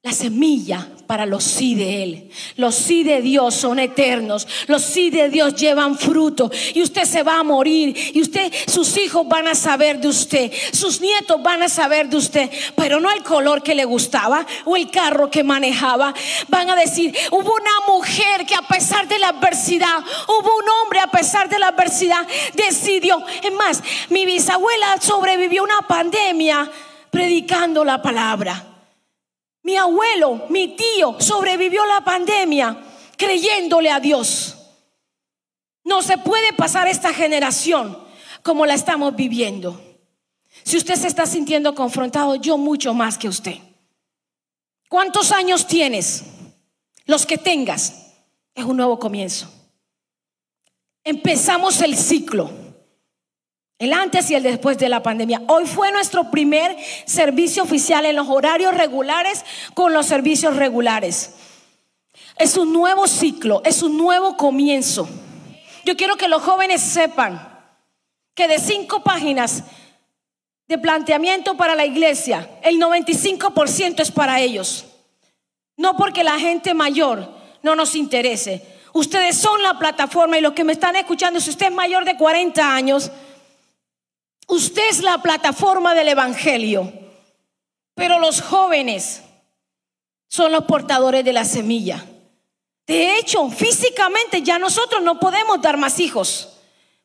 [0.09, 2.31] la semilla para los sí de Él.
[2.55, 4.47] Los sí de Dios son eternos.
[4.65, 6.49] Los sí de Dios llevan fruto.
[6.73, 7.95] Y usted se va a morir.
[8.15, 10.51] Y usted, sus hijos van a saber de usted.
[10.71, 12.49] Sus nietos van a saber de usted.
[12.75, 16.15] Pero no el color que le gustaba o el carro que manejaba.
[16.47, 21.01] Van a decir, hubo una mujer que a pesar de la adversidad, hubo un hombre
[21.01, 23.23] a pesar de la adversidad, decidió.
[23.43, 26.67] Es más, mi bisabuela sobrevivió una pandemia
[27.11, 28.68] predicando la palabra.
[29.63, 32.77] Mi abuelo, mi tío sobrevivió la pandemia
[33.17, 34.55] creyéndole a Dios.
[35.83, 37.97] No se puede pasar esta generación
[38.43, 39.81] como la estamos viviendo.
[40.63, 43.57] Si usted se está sintiendo confrontado, yo mucho más que usted.
[44.87, 46.23] ¿Cuántos años tienes?
[47.05, 48.13] Los que tengas.
[48.55, 49.51] Es un nuevo comienzo.
[51.03, 52.68] Empezamos el ciclo.
[53.79, 55.41] El antes y el después de la pandemia.
[55.47, 61.35] Hoy fue nuestro primer servicio oficial en los horarios regulares con los servicios regulares.
[62.37, 65.07] Es un nuevo ciclo, es un nuevo comienzo.
[65.85, 67.41] Yo quiero que los jóvenes sepan
[68.35, 69.63] que de cinco páginas
[70.67, 74.87] de planteamiento para la iglesia, el 95% es para ellos.
[75.77, 78.61] No porque la gente mayor no nos interese.
[78.91, 82.17] Ustedes son la plataforma y los que me están escuchando, si usted es mayor de
[82.17, 83.09] 40 años,
[84.49, 86.91] Usted es la plataforma del Evangelio,
[87.93, 89.21] pero los jóvenes
[90.27, 92.03] son los portadores de la semilla.
[92.87, 96.57] De hecho, físicamente ya nosotros no podemos dar más hijos,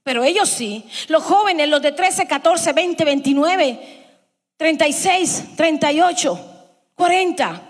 [0.02, 0.84] pero ellos sí.
[1.08, 4.04] Los jóvenes, los de 13, 14, 20, 29,
[4.56, 6.40] 36, 38,
[6.94, 7.63] 40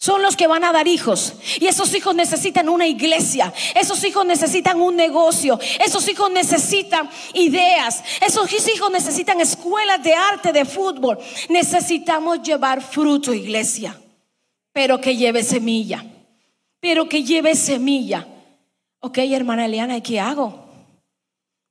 [0.00, 1.34] son los que van a dar hijos.
[1.60, 3.52] Y esos hijos necesitan una iglesia.
[3.74, 5.60] Esos hijos necesitan un negocio.
[5.84, 8.02] Esos hijos necesitan ideas.
[8.26, 11.18] Esos hijos necesitan escuelas de arte, de fútbol.
[11.50, 14.00] Necesitamos llevar fruto, iglesia.
[14.72, 16.02] Pero que lleve semilla.
[16.80, 18.26] Pero que lleve semilla.
[19.00, 20.64] Ok, hermana Eliana, ¿qué hago?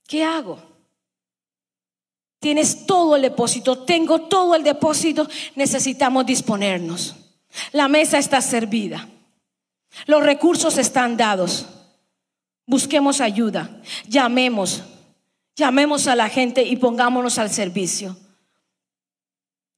[0.06, 0.62] ¿Qué hago?
[2.38, 7.16] Tienes todo el depósito, tengo todo el depósito, necesitamos disponernos.
[7.72, 9.08] La mesa está servida.
[10.06, 11.66] Los recursos están dados.
[12.66, 13.80] Busquemos ayuda.
[14.08, 14.82] Llamemos.
[15.56, 18.16] Llamemos a la gente y pongámonos al servicio.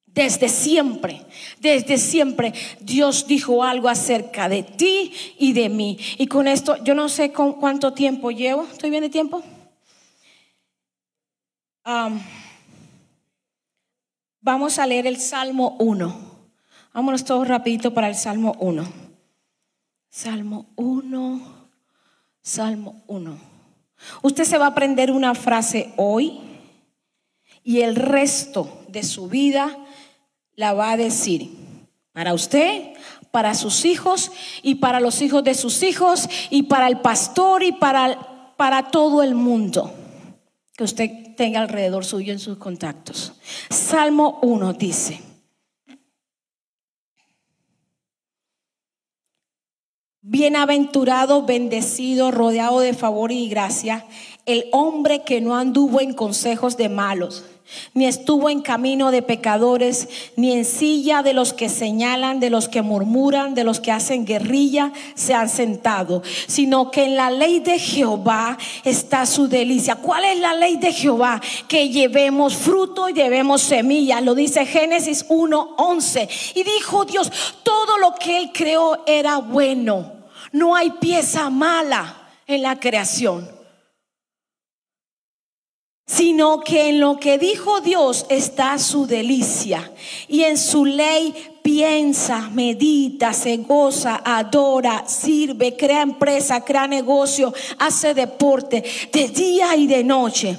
[0.06, 1.24] Desde siempre,
[1.58, 5.98] desde siempre, Dios dijo algo acerca de ti y de mí.
[6.18, 8.68] Y con esto, yo no sé con cuánto tiempo llevo.
[8.70, 9.42] ¿Estoy bien de tiempo?
[14.40, 16.31] vamos a leer el Salmo 1.
[16.94, 18.84] Vámonos todos rapidito para el Salmo 1.
[20.10, 21.68] Salmo 1,
[22.42, 23.38] Salmo 1.
[24.20, 26.38] Usted se va a aprender una frase hoy
[27.64, 29.74] y el resto de su vida
[30.54, 31.50] la va a decir
[32.12, 32.92] para usted,
[33.30, 34.30] para sus hijos
[34.62, 39.22] y para los hijos de sus hijos y para el pastor y para, para todo
[39.22, 39.94] el mundo
[40.76, 43.32] que usted tenga alrededor suyo en sus contactos.
[43.70, 45.31] Salmo 1 dice.
[50.24, 54.06] Bienaventurado, bendecido, rodeado de favor y gracia,
[54.46, 57.44] el hombre que no anduvo en consejos de malos,
[57.94, 62.68] ni estuvo en camino de pecadores, ni en silla de los que señalan, de los
[62.68, 67.60] que murmuran, de los que hacen guerrilla, se han sentado, sino que en la ley
[67.60, 69.96] de Jehová está su delicia.
[69.96, 71.40] ¿Cuál es la ley de Jehová?
[71.68, 74.20] Que llevemos fruto y llevemos semilla.
[74.20, 76.28] Lo dice Génesis 1:11.
[76.54, 77.30] Y dijo Dios,
[77.62, 80.12] todo lo que él creó era bueno.
[80.52, 83.61] No hay pieza mala en la creación.
[86.14, 89.90] Sino que en lo que dijo Dios está su delicia,
[90.28, 98.12] y en su ley piensa, medita, se goza, adora, sirve, crea empresa, crea negocio, hace
[98.12, 100.58] deporte de día y de noche.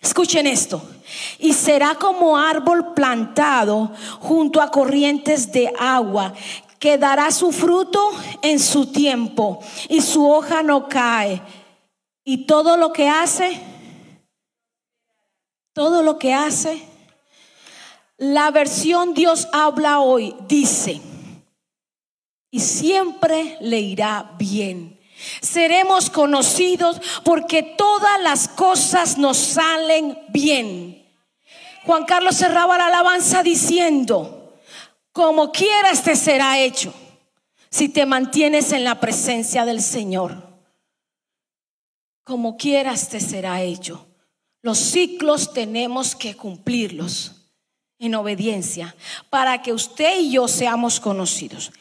[0.00, 0.82] Escuchen esto.
[1.38, 3.90] Y será como árbol plantado
[4.20, 6.32] junto a corrientes de agua,
[6.78, 8.10] que dará su fruto
[8.42, 11.42] en su tiempo, y su hoja no cae.
[12.24, 13.71] Y todo lo que hace
[15.72, 16.82] todo lo que hace.
[18.16, 21.00] La versión Dios habla hoy dice,
[22.50, 25.00] y siempre le irá bien.
[25.40, 31.06] Seremos conocidos porque todas las cosas nos salen bien.
[31.84, 34.60] Juan Carlos cerraba la alabanza diciendo,
[35.12, 36.92] como quieras te será hecho
[37.70, 40.50] si te mantienes en la presencia del Señor.
[42.24, 44.11] Como quieras te será hecho.
[44.62, 47.32] Los ciclos tenemos que cumplirlos
[47.98, 48.94] en obediencia
[49.28, 51.72] para que usted y yo seamos conocidos.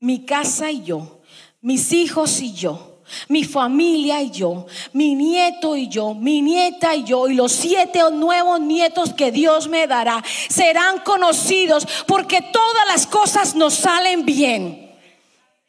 [0.00, 1.22] Mi casa y yo,
[1.62, 7.04] mis hijos y yo, mi familia y yo, mi nieto y yo, mi nieta y
[7.04, 13.06] yo, y los siete nuevos nietos que Dios me dará, serán conocidos porque todas las
[13.06, 14.94] cosas nos salen bien.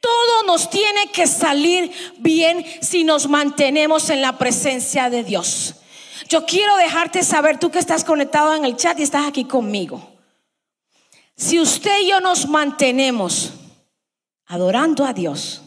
[0.01, 5.76] Todo nos tiene que salir bien si nos mantenemos en la presencia de Dios.
[6.29, 10.17] Yo quiero dejarte saber, tú que estás conectado en el chat y estás aquí conmigo.
[11.35, 13.53] Si usted y yo nos mantenemos
[14.47, 15.61] adorando a Dios,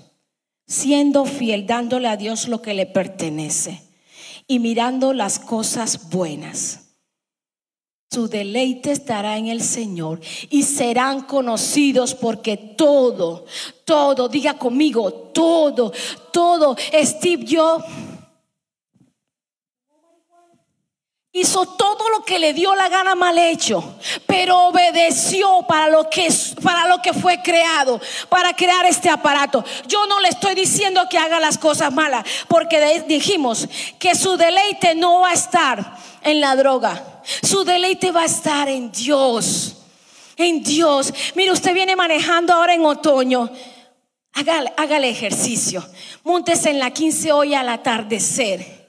[0.66, 3.82] siendo fiel, dándole a Dios lo que le pertenece
[4.46, 6.80] y mirando las cosas buenas.
[8.10, 13.46] Su deleite estará en el Señor y serán conocidos porque todo,
[13.84, 15.92] todo, diga conmigo, todo,
[16.32, 17.84] todo, Steve Jobs
[21.32, 26.28] hizo todo lo que le dio la gana mal hecho, pero obedeció para lo que
[26.62, 29.64] para lo que fue creado, para crear este aparato.
[29.86, 33.68] Yo no le estoy diciendo que haga las cosas malas, porque dijimos
[33.98, 37.22] que su deleite no va a estar en la droga.
[37.42, 39.76] Su deleite va a estar en Dios.
[40.36, 41.12] En Dios.
[41.34, 43.50] Mire, usted viene manejando ahora en otoño.
[44.32, 45.86] Hágale, hágale ejercicio.
[46.24, 48.79] Múntese en la 15 hoy al atardecer.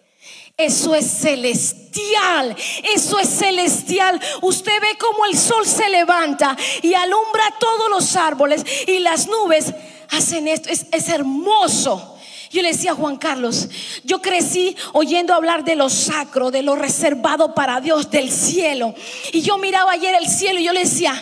[0.58, 2.56] Eso es celestial,
[2.94, 4.20] eso es celestial.
[4.42, 9.74] Usted ve cómo el sol se levanta y alumbra todos los árboles y las nubes
[10.10, 10.70] hacen esto.
[10.70, 12.12] Es, es hermoso.
[12.52, 13.70] Yo le decía a Juan Carlos,
[14.04, 18.94] yo crecí oyendo hablar de lo sacro, de lo reservado para Dios, del cielo.
[19.32, 21.14] Y yo miraba ayer el cielo y yo le decía,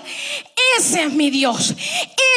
[0.76, 1.76] ese es mi Dios,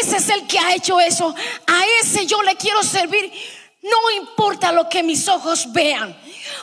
[0.02, 1.34] ese es el que ha hecho eso,
[1.66, 3.32] a ese yo le quiero servir.
[3.80, 6.14] No importa lo que mis ojos vean.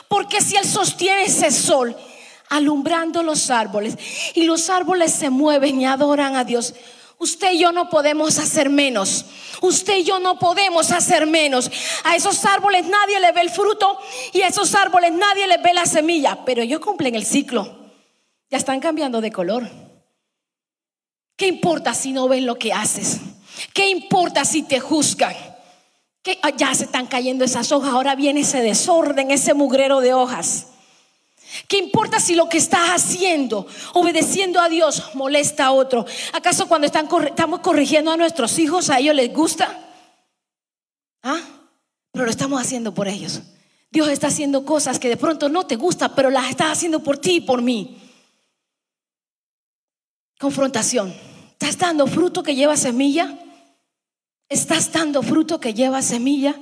[0.08, 1.96] Porque si Él sostiene ese sol
[2.48, 3.96] alumbrando los árboles
[4.34, 6.74] y los árboles se mueven y adoran a Dios,
[7.18, 9.24] usted y yo no podemos hacer menos.
[9.60, 11.70] Usted y yo no podemos hacer menos.
[12.04, 13.98] A esos árboles nadie le ve el fruto
[14.32, 17.76] y a esos árboles nadie le ve la semilla, pero ellos cumplen el ciclo.
[18.50, 19.68] Ya están cambiando de color.
[21.36, 23.20] ¿Qué importa si no ven lo que haces?
[23.72, 25.34] ¿Qué importa si te juzgan?
[26.42, 30.66] Ah, ya se están cayendo esas hojas, ahora viene ese desorden, ese mugrero de hojas.
[31.66, 36.06] ¿Qué importa si lo que estás haciendo, obedeciendo a Dios, molesta a otro?
[36.32, 39.78] ¿Acaso cuando estamos corrigiendo a nuestros hijos, a ellos les gusta?
[41.22, 41.40] ¿Ah?
[42.12, 43.42] Pero lo estamos haciendo por ellos.
[43.90, 47.18] Dios está haciendo cosas que de pronto no te gustan, pero las está haciendo por
[47.18, 47.98] ti y por mí.
[50.38, 51.12] Confrontación.
[51.52, 53.36] ¿Estás dando fruto que lleva semilla?
[54.50, 56.56] ¿Estás dando fruto que lleva semilla?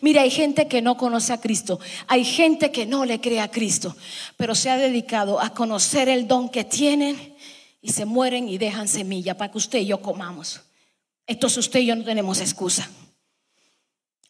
[0.00, 3.50] Mira, hay gente que no conoce a Cristo, hay gente que no le cree a
[3.50, 3.94] Cristo,
[4.38, 7.36] pero se ha dedicado a conocer el don que tienen
[7.82, 10.62] y se mueren y dejan semilla para que usted y yo comamos.
[11.26, 12.88] Entonces usted y yo no tenemos excusa.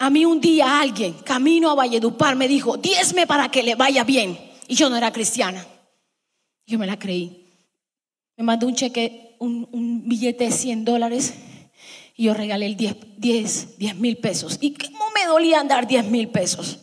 [0.01, 4.03] A mí un día alguien, camino a Valledupar, me dijo, diezme para que le vaya
[4.03, 4.37] bien.
[4.67, 5.65] Y yo no era cristiana.
[6.67, 7.47] Yo me la creí.
[8.37, 11.35] Me mandó un cheque, un, un billete de 100 dólares
[12.17, 14.59] y yo regalé el 10, 10, 10 mil pesos.
[14.61, 16.79] ¿Y cómo me dolía andar 10 mil pesos?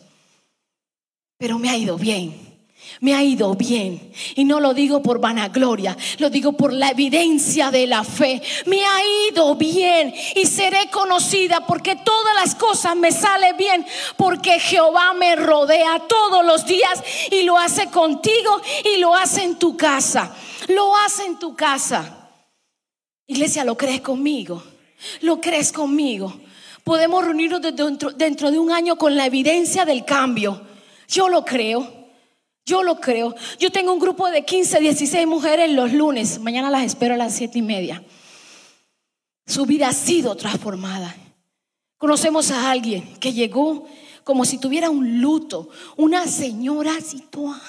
[1.38, 2.52] Pero me ha ido bien.
[3.00, 4.12] Me ha ido bien.
[4.34, 8.42] Y no lo digo por vanagloria, lo digo por la evidencia de la fe.
[8.66, 14.60] Me ha ido bien y seré conocida porque todas las cosas me salen bien porque
[14.60, 18.60] Jehová me rodea todos los días y lo hace contigo
[18.94, 20.36] y lo hace en tu casa.
[20.68, 22.28] Lo hace en tu casa.
[23.26, 24.62] Iglesia, ¿lo crees conmigo?
[25.20, 26.32] ¿Lo crees conmigo?
[26.84, 30.62] Podemos reunirnos dentro, de un año con la evidencia del cambio.
[31.08, 32.02] Yo lo creo.
[32.64, 33.34] Yo lo creo.
[33.58, 36.40] Yo tengo un grupo de 15, 16 mujeres los lunes.
[36.40, 38.02] Mañana las espero a las siete y media.
[39.46, 41.14] Su vida ha sido transformada.
[41.98, 43.86] Conocemos a alguien que llegó
[44.24, 45.68] como si tuviera un luto.
[45.96, 47.60] Una señora así, toda,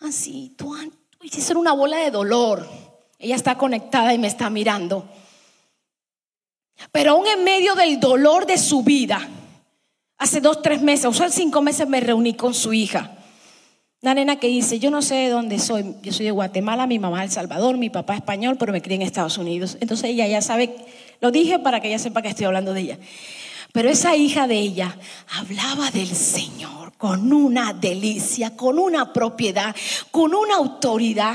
[0.00, 0.84] así, toda,
[1.28, 2.68] ser una bola de dolor.
[3.18, 5.08] Ella está conectada y me está mirando.
[6.92, 9.28] Pero aún en medio del dolor de su vida,
[10.18, 13.16] hace dos, tres meses, o sea, cinco meses me reuní con su hija.
[14.02, 16.98] Una nena que dice, yo no sé de dónde soy, yo soy de Guatemala, mi
[16.98, 19.76] mamá es El Salvador, mi papá es español, pero me crié en Estados Unidos.
[19.80, 20.74] Entonces ella ya sabe,
[21.20, 22.98] lo dije para que ella sepa que estoy hablando de ella.
[23.72, 24.96] Pero esa hija de ella
[25.36, 29.76] hablaba del Señor con una delicia, con una propiedad,
[30.10, 31.34] con una autoridad.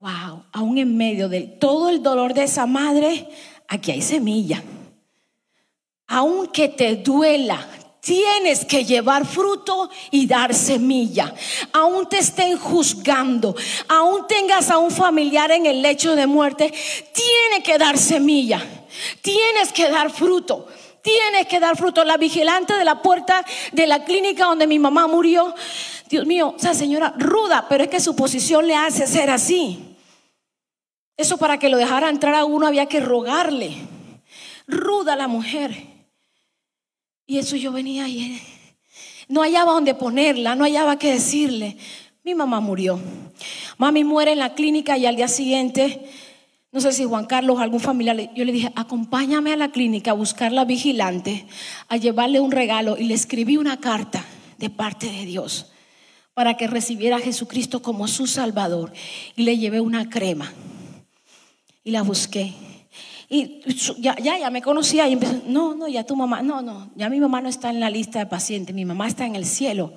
[0.00, 3.28] Wow, aún en medio de todo el dolor de esa madre,
[3.68, 4.62] aquí hay semilla.
[6.08, 7.68] Aunque te duela,
[8.00, 11.34] tienes que llevar fruto y dar semilla.
[11.72, 13.54] Aún te estén juzgando,
[13.86, 16.72] aún tengas a un familiar en el lecho de muerte,
[17.12, 18.66] tiene que dar semilla.
[19.20, 20.66] Tienes que dar fruto.
[21.02, 22.04] Tienes que dar fruto.
[22.04, 25.54] La vigilante de la puerta de la clínica donde mi mamá murió,
[26.08, 29.87] Dios mío, esa señora ruda, pero es que su posición le hace ser así.
[31.18, 33.72] Eso para que lo dejara entrar a uno había que rogarle.
[34.68, 35.74] Ruda la mujer.
[37.26, 38.40] Y eso yo venía y
[39.28, 41.76] no hallaba dónde ponerla, no hallaba qué decirle.
[42.22, 43.00] Mi mamá murió.
[43.78, 46.08] Mami muere en la clínica y al día siguiente,
[46.70, 50.12] no sé si Juan Carlos o algún familiar, yo le dije, acompáñame a la clínica
[50.12, 51.46] a buscar la vigilante,
[51.88, 54.24] a llevarle un regalo y le escribí una carta
[54.58, 55.72] de parte de Dios
[56.32, 58.92] para que recibiera a Jesucristo como su Salvador
[59.34, 60.52] y le llevé una crema
[61.88, 62.52] y la busqué.
[63.30, 63.62] Y
[63.98, 67.18] ya, ya, me conocía y empezó, no, no, ya tu mamá, no, no, ya mi
[67.18, 69.94] mamá no está en la lista de pacientes, mi mamá está en el cielo.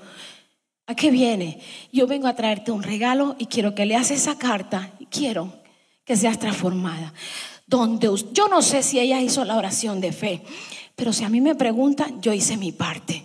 [0.88, 1.60] ¿A qué viene?
[1.92, 5.52] Yo vengo a traerte un regalo y quiero que leas esa carta y quiero
[6.06, 7.14] que seas transformada.
[7.68, 10.44] Donde yo no sé si ella hizo la oración de fe,
[10.96, 13.22] pero si a mí me preguntan, yo hice mi parte.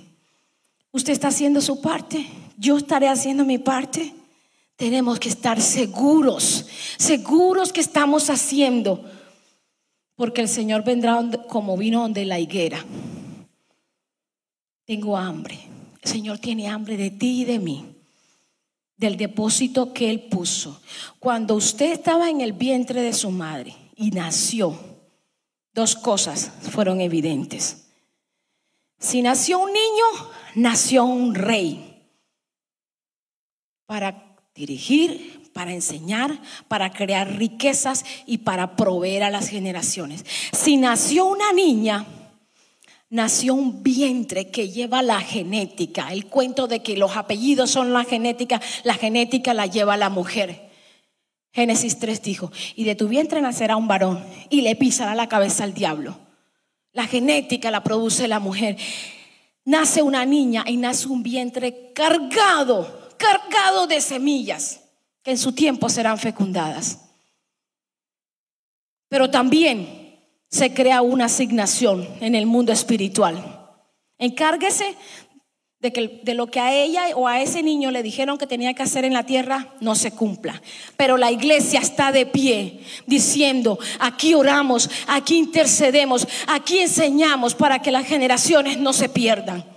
[0.91, 2.27] ¿Usted está haciendo su parte?
[2.59, 4.13] ¿Yo estaré haciendo mi parte?
[4.77, 6.67] Tenemos que estar seguros,
[6.99, 9.11] seguros que estamos haciendo,
[10.15, 11.19] porque el Señor vendrá
[11.49, 12.85] como vino donde la higuera.
[14.85, 15.59] Tengo hambre.
[16.03, 17.87] El Señor tiene hambre de ti y de mí,
[18.97, 20.81] del depósito que Él puso.
[21.19, 24.79] Cuando usted estaba en el vientre de su madre y nació,
[25.73, 27.89] dos cosas fueron evidentes.
[28.99, 32.09] Si nació un niño, nació un rey.
[33.87, 34.26] Para
[34.57, 36.39] dirigir, para enseñar,
[36.69, 40.25] para crear riquezas y para proveer a las generaciones.
[40.53, 42.05] Si nació una niña,
[43.09, 46.13] nació un vientre que lleva la genética.
[46.13, 50.69] El cuento de que los apellidos son la genética, la genética la lleva la mujer.
[51.55, 55.65] Génesis 3 dijo, y de tu vientre nacerá un varón y le pisará la cabeza
[55.65, 56.19] al diablo.
[56.93, 58.77] La genética la produce la mujer.
[59.65, 64.81] Nace una niña y nace un vientre cargado cargado de semillas
[65.23, 67.01] que en su tiempo serán fecundadas.
[69.09, 73.61] Pero también se crea una asignación en el mundo espiritual.
[74.19, 74.97] Encárguese
[75.81, 78.73] de que de lo que a ella o a ese niño le dijeron que tenía
[78.73, 80.63] que hacer en la tierra no se cumpla.
[80.97, 87.91] Pero la iglesia está de pie diciendo, aquí oramos, aquí intercedemos, aquí enseñamos para que
[87.91, 89.76] las generaciones no se pierdan.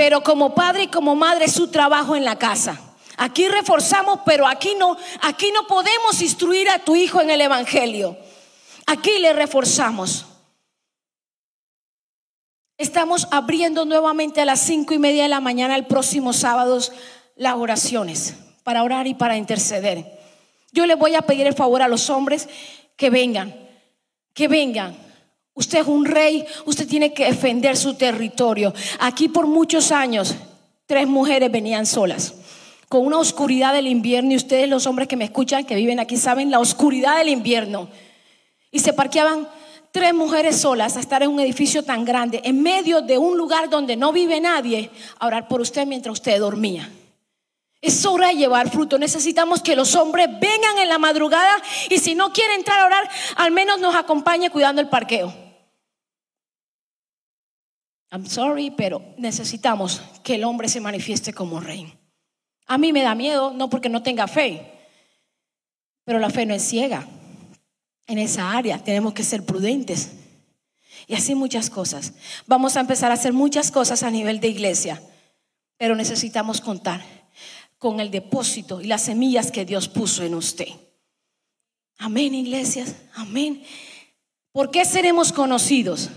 [0.00, 2.80] Pero como padre y como madre su trabajo en la casa.
[3.18, 8.16] Aquí reforzamos, pero aquí no, aquí no podemos instruir a tu hijo en el evangelio.
[8.86, 10.24] Aquí le reforzamos.
[12.78, 16.78] Estamos abriendo nuevamente a las cinco y media de la mañana el próximo sábado
[17.36, 20.18] las oraciones para orar y para interceder.
[20.72, 22.48] Yo le voy a pedir el favor a los hombres
[22.96, 23.54] que vengan,
[24.32, 25.09] que vengan
[25.54, 28.72] Usted es un rey, usted tiene que defender su territorio.
[28.98, 30.34] Aquí por muchos años,
[30.86, 32.34] tres mujeres venían solas,
[32.88, 36.16] con una oscuridad del invierno, y ustedes los hombres que me escuchan, que viven aquí,
[36.16, 37.88] saben la oscuridad del invierno.
[38.70, 39.48] Y se parqueaban
[39.92, 43.68] tres mujeres solas a estar en un edificio tan grande, en medio de un lugar
[43.68, 46.88] donde no vive nadie, a orar por usted mientras usted dormía.
[47.80, 48.98] Es hora de llevar fruto.
[48.98, 53.10] Necesitamos que los hombres vengan en la madrugada y si no quiere entrar a orar,
[53.36, 55.34] al menos nos acompañe cuidando el parqueo.
[58.12, 61.96] I'm sorry, pero necesitamos que el hombre se manifieste como rey.
[62.66, 64.70] A mí me da miedo, no porque no tenga fe,
[66.04, 67.06] pero la fe no es ciega.
[68.06, 70.12] En esa área tenemos que ser prudentes.
[71.06, 72.12] Y así muchas cosas.
[72.46, 75.00] Vamos a empezar a hacer muchas cosas a nivel de iglesia,
[75.78, 77.19] pero necesitamos contar
[77.80, 80.68] con el depósito y las semillas que Dios puso en usted.
[81.96, 82.94] Amén, iglesias.
[83.14, 83.64] Amén.
[84.52, 86.10] ¿Por qué seremos conocidos?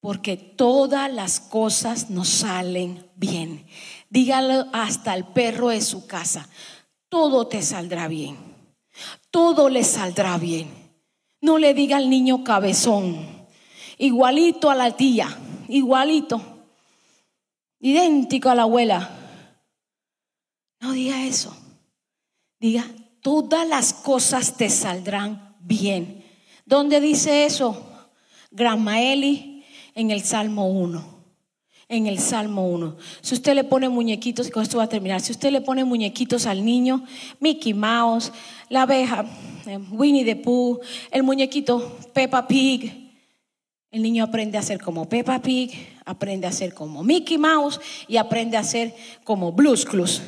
[0.00, 3.66] Porque todas las cosas nos salen bien.
[4.10, 6.46] Dígalo hasta el perro de su casa.
[7.08, 8.36] Todo te saldrá bien.
[9.30, 10.68] Todo le saldrá bien.
[11.40, 13.46] No le diga al niño cabezón.
[13.96, 15.38] Igualito a la tía.
[15.68, 16.42] Igualito.
[17.80, 19.25] Idéntico a la abuela.
[20.80, 21.56] No diga eso.
[22.58, 22.86] Diga,
[23.20, 26.24] todas las cosas te saldrán bien.
[26.64, 27.86] ¿Dónde dice eso?
[28.50, 29.64] Gramaeli
[29.94, 31.16] en el Salmo 1.
[31.88, 32.96] En el Salmo 1.
[33.20, 36.46] Si usted le pone muñequitos, con esto va a terminar, si usted le pone muñequitos
[36.46, 37.04] al niño,
[37.38, 38.32] Mickey Mouse,
[38.68, 39.24] la abeja,
[39.66, 43.06] eh, Winnie the Pooh, el muñequito Peppa Pig,
[43.92, 45.72] el niño aprende a ser como Peppa Pig,
[46.04, 50.22] aprende a ser como Mickey Mouse y aprende a ser como Blues Clues.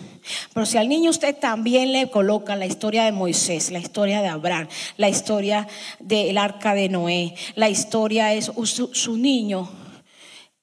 [0.52, 4.28] Pero si al niño usted también le coloca la historia de Moisés, la historia de
[4.28, 5.66] Abraham, la historia
[6.00, 9.68] del arca de Noé, la historia es su, niño,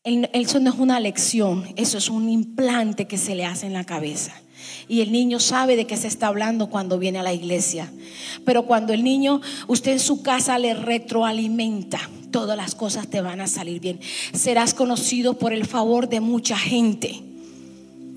[0.04, 3.84] eso no es una lección, eso es un implante que se le hace en la
[3.84, 4.34] cabeza.
[4.88, 7.92] Y el niño sabe de qué se está hablando cuando viene a la iglesia.
[8.46, 12.00] Pero cuando el niño, usted en su casa le retroalimenta,
[12.32, 14.00] todas las cosas te van a salir bien.
[14.34, 17.35] Serás conocido por el favor de mucha gente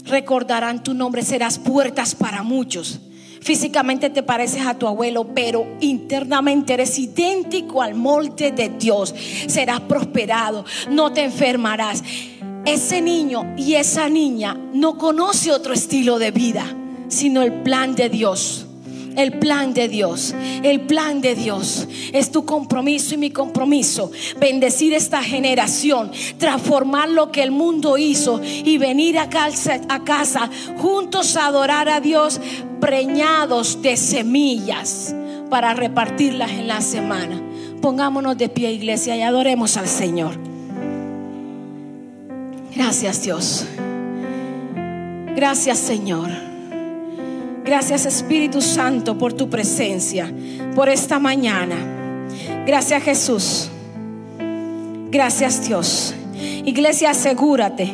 [0.05, 3.01] recordarán tu nombre, serás puertas para muchos.
[3.40, 9.14] Físicamente te pareces a tu abuelo, pero internamente eres idéntico al molde de Dios.
[9.46, 12.03] Serás prosperado, no te enfermarás.
[12.64, 16.66] Ese niño y esa niña no conoce otro estilo de vida,
[17.09, 18.68] sino el plan de Dios.
[19.19, 24.12] El plan de Dios, el plan de Dios es tu compromiso y mi compromiso.
[24.39, 30.49] Bendecir esta generación, transformar lo que el mundo hizo y venir a casa, a casa
[30.77, 32.41] juntos a adorar a Dios
[32.81, 35.12] preñados de semillas
[35.51, 37.43] para repartirlas en la semana.
[37.83, 40.37] Pongámonos de pie, iglesia, y adoremos al Señor.
[42.73, 43.66] Gracias, Dios.
[45.35, 46.47] Gracias, Señor.
[47.69, 50.33] Gracias Espíritu Santo por tu presencia,
[50.75, 51.77] por esta mañana.
[52.66, 53.69] Gracias Jesús.
[55.11, 56.14] Gracias Dios.
[56.64, 57.93] Iglesia, asegúrate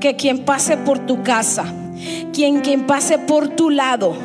[0.00, 1.64] que quien pase por tu casa,
[2.32, 4.16] quien, quien pase por tu lado,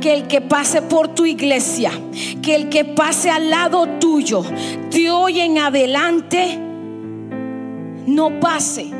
[0.00, 1.92] que el que pase por tu iglesia,
[2.40, 4.42] que el que pase al lado tuyo,
[4.90, 6.58] de hoy en adelante,
[8.06, 8.99] no pase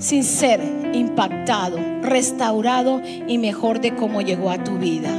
[0.00, 0.60] sin ser
[0.94, 5.10] impactado, restaurado y mejor de cómo llegó a tu vida.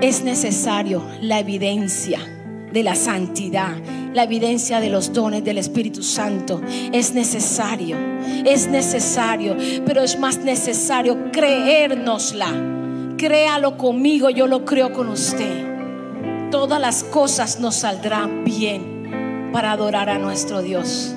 [0.00, 2.18] Es necesario la evidencia
[2.72, 3.76] de la santidad,
[4.12, 6.60] la evidencia de los dones del Espíritu Santo.
[6.92, 7.96] Es necesario,
[8.44, 12.48] es necesario, pero es más necesario creérnosla.
[13.16, 16.50] Créalo conmigo, yo lo creo con usted.
[16.50, 21.14] Todas las cosas nos saldrán bien para adorar a nuestro Dios.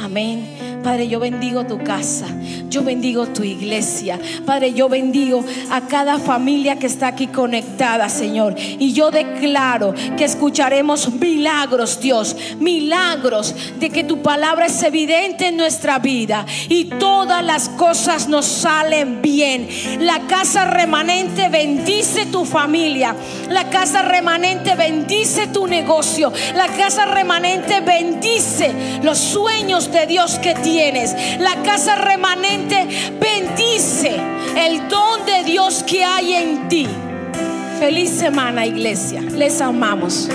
[0.00, 0.69] Amén.
[0.82, 2.26] Padre, yo bendigo tu casa,
[2.70, 4.18] yo bendigo tu iglesia.
[4.46, 8.54] Padre, yo bendigo a cada familia que está aquí conectada, Señor.
[8.56, 15.58] Y yo declaro que escucharemos milagros, Dios, milagros de que tu palabra es evidente en
[15.58, 19.68] nuestra vida y todas las cosas nos salen bien.
[20.00, 23.14] La casa remanente bendice tu familia,
[23.50, 28.72] la casa remanente bendice tu negocio, la casa remanente bendice
[29.02, 31.14] los sueños de Dios que tiene tienes.
[31.38, 32.86] La casa remanente
[33.20, 34.16] bendice
[34.56, 36.86] el don de Dios que hay en ti.
[37.78, 39.20] Feliz semana, iglesia.
[39.20, 40.28] Les amamos.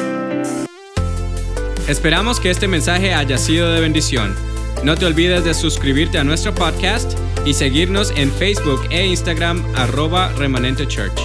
[1.88, 4.36] Esperamos que este mensaje haya sido de bendición.
[4.83, 10.33] No te olvides de suscribirte a nuestro podcast y seguirnos en Facebook e Instagram arroba
[10.33, 11.21] remanente church.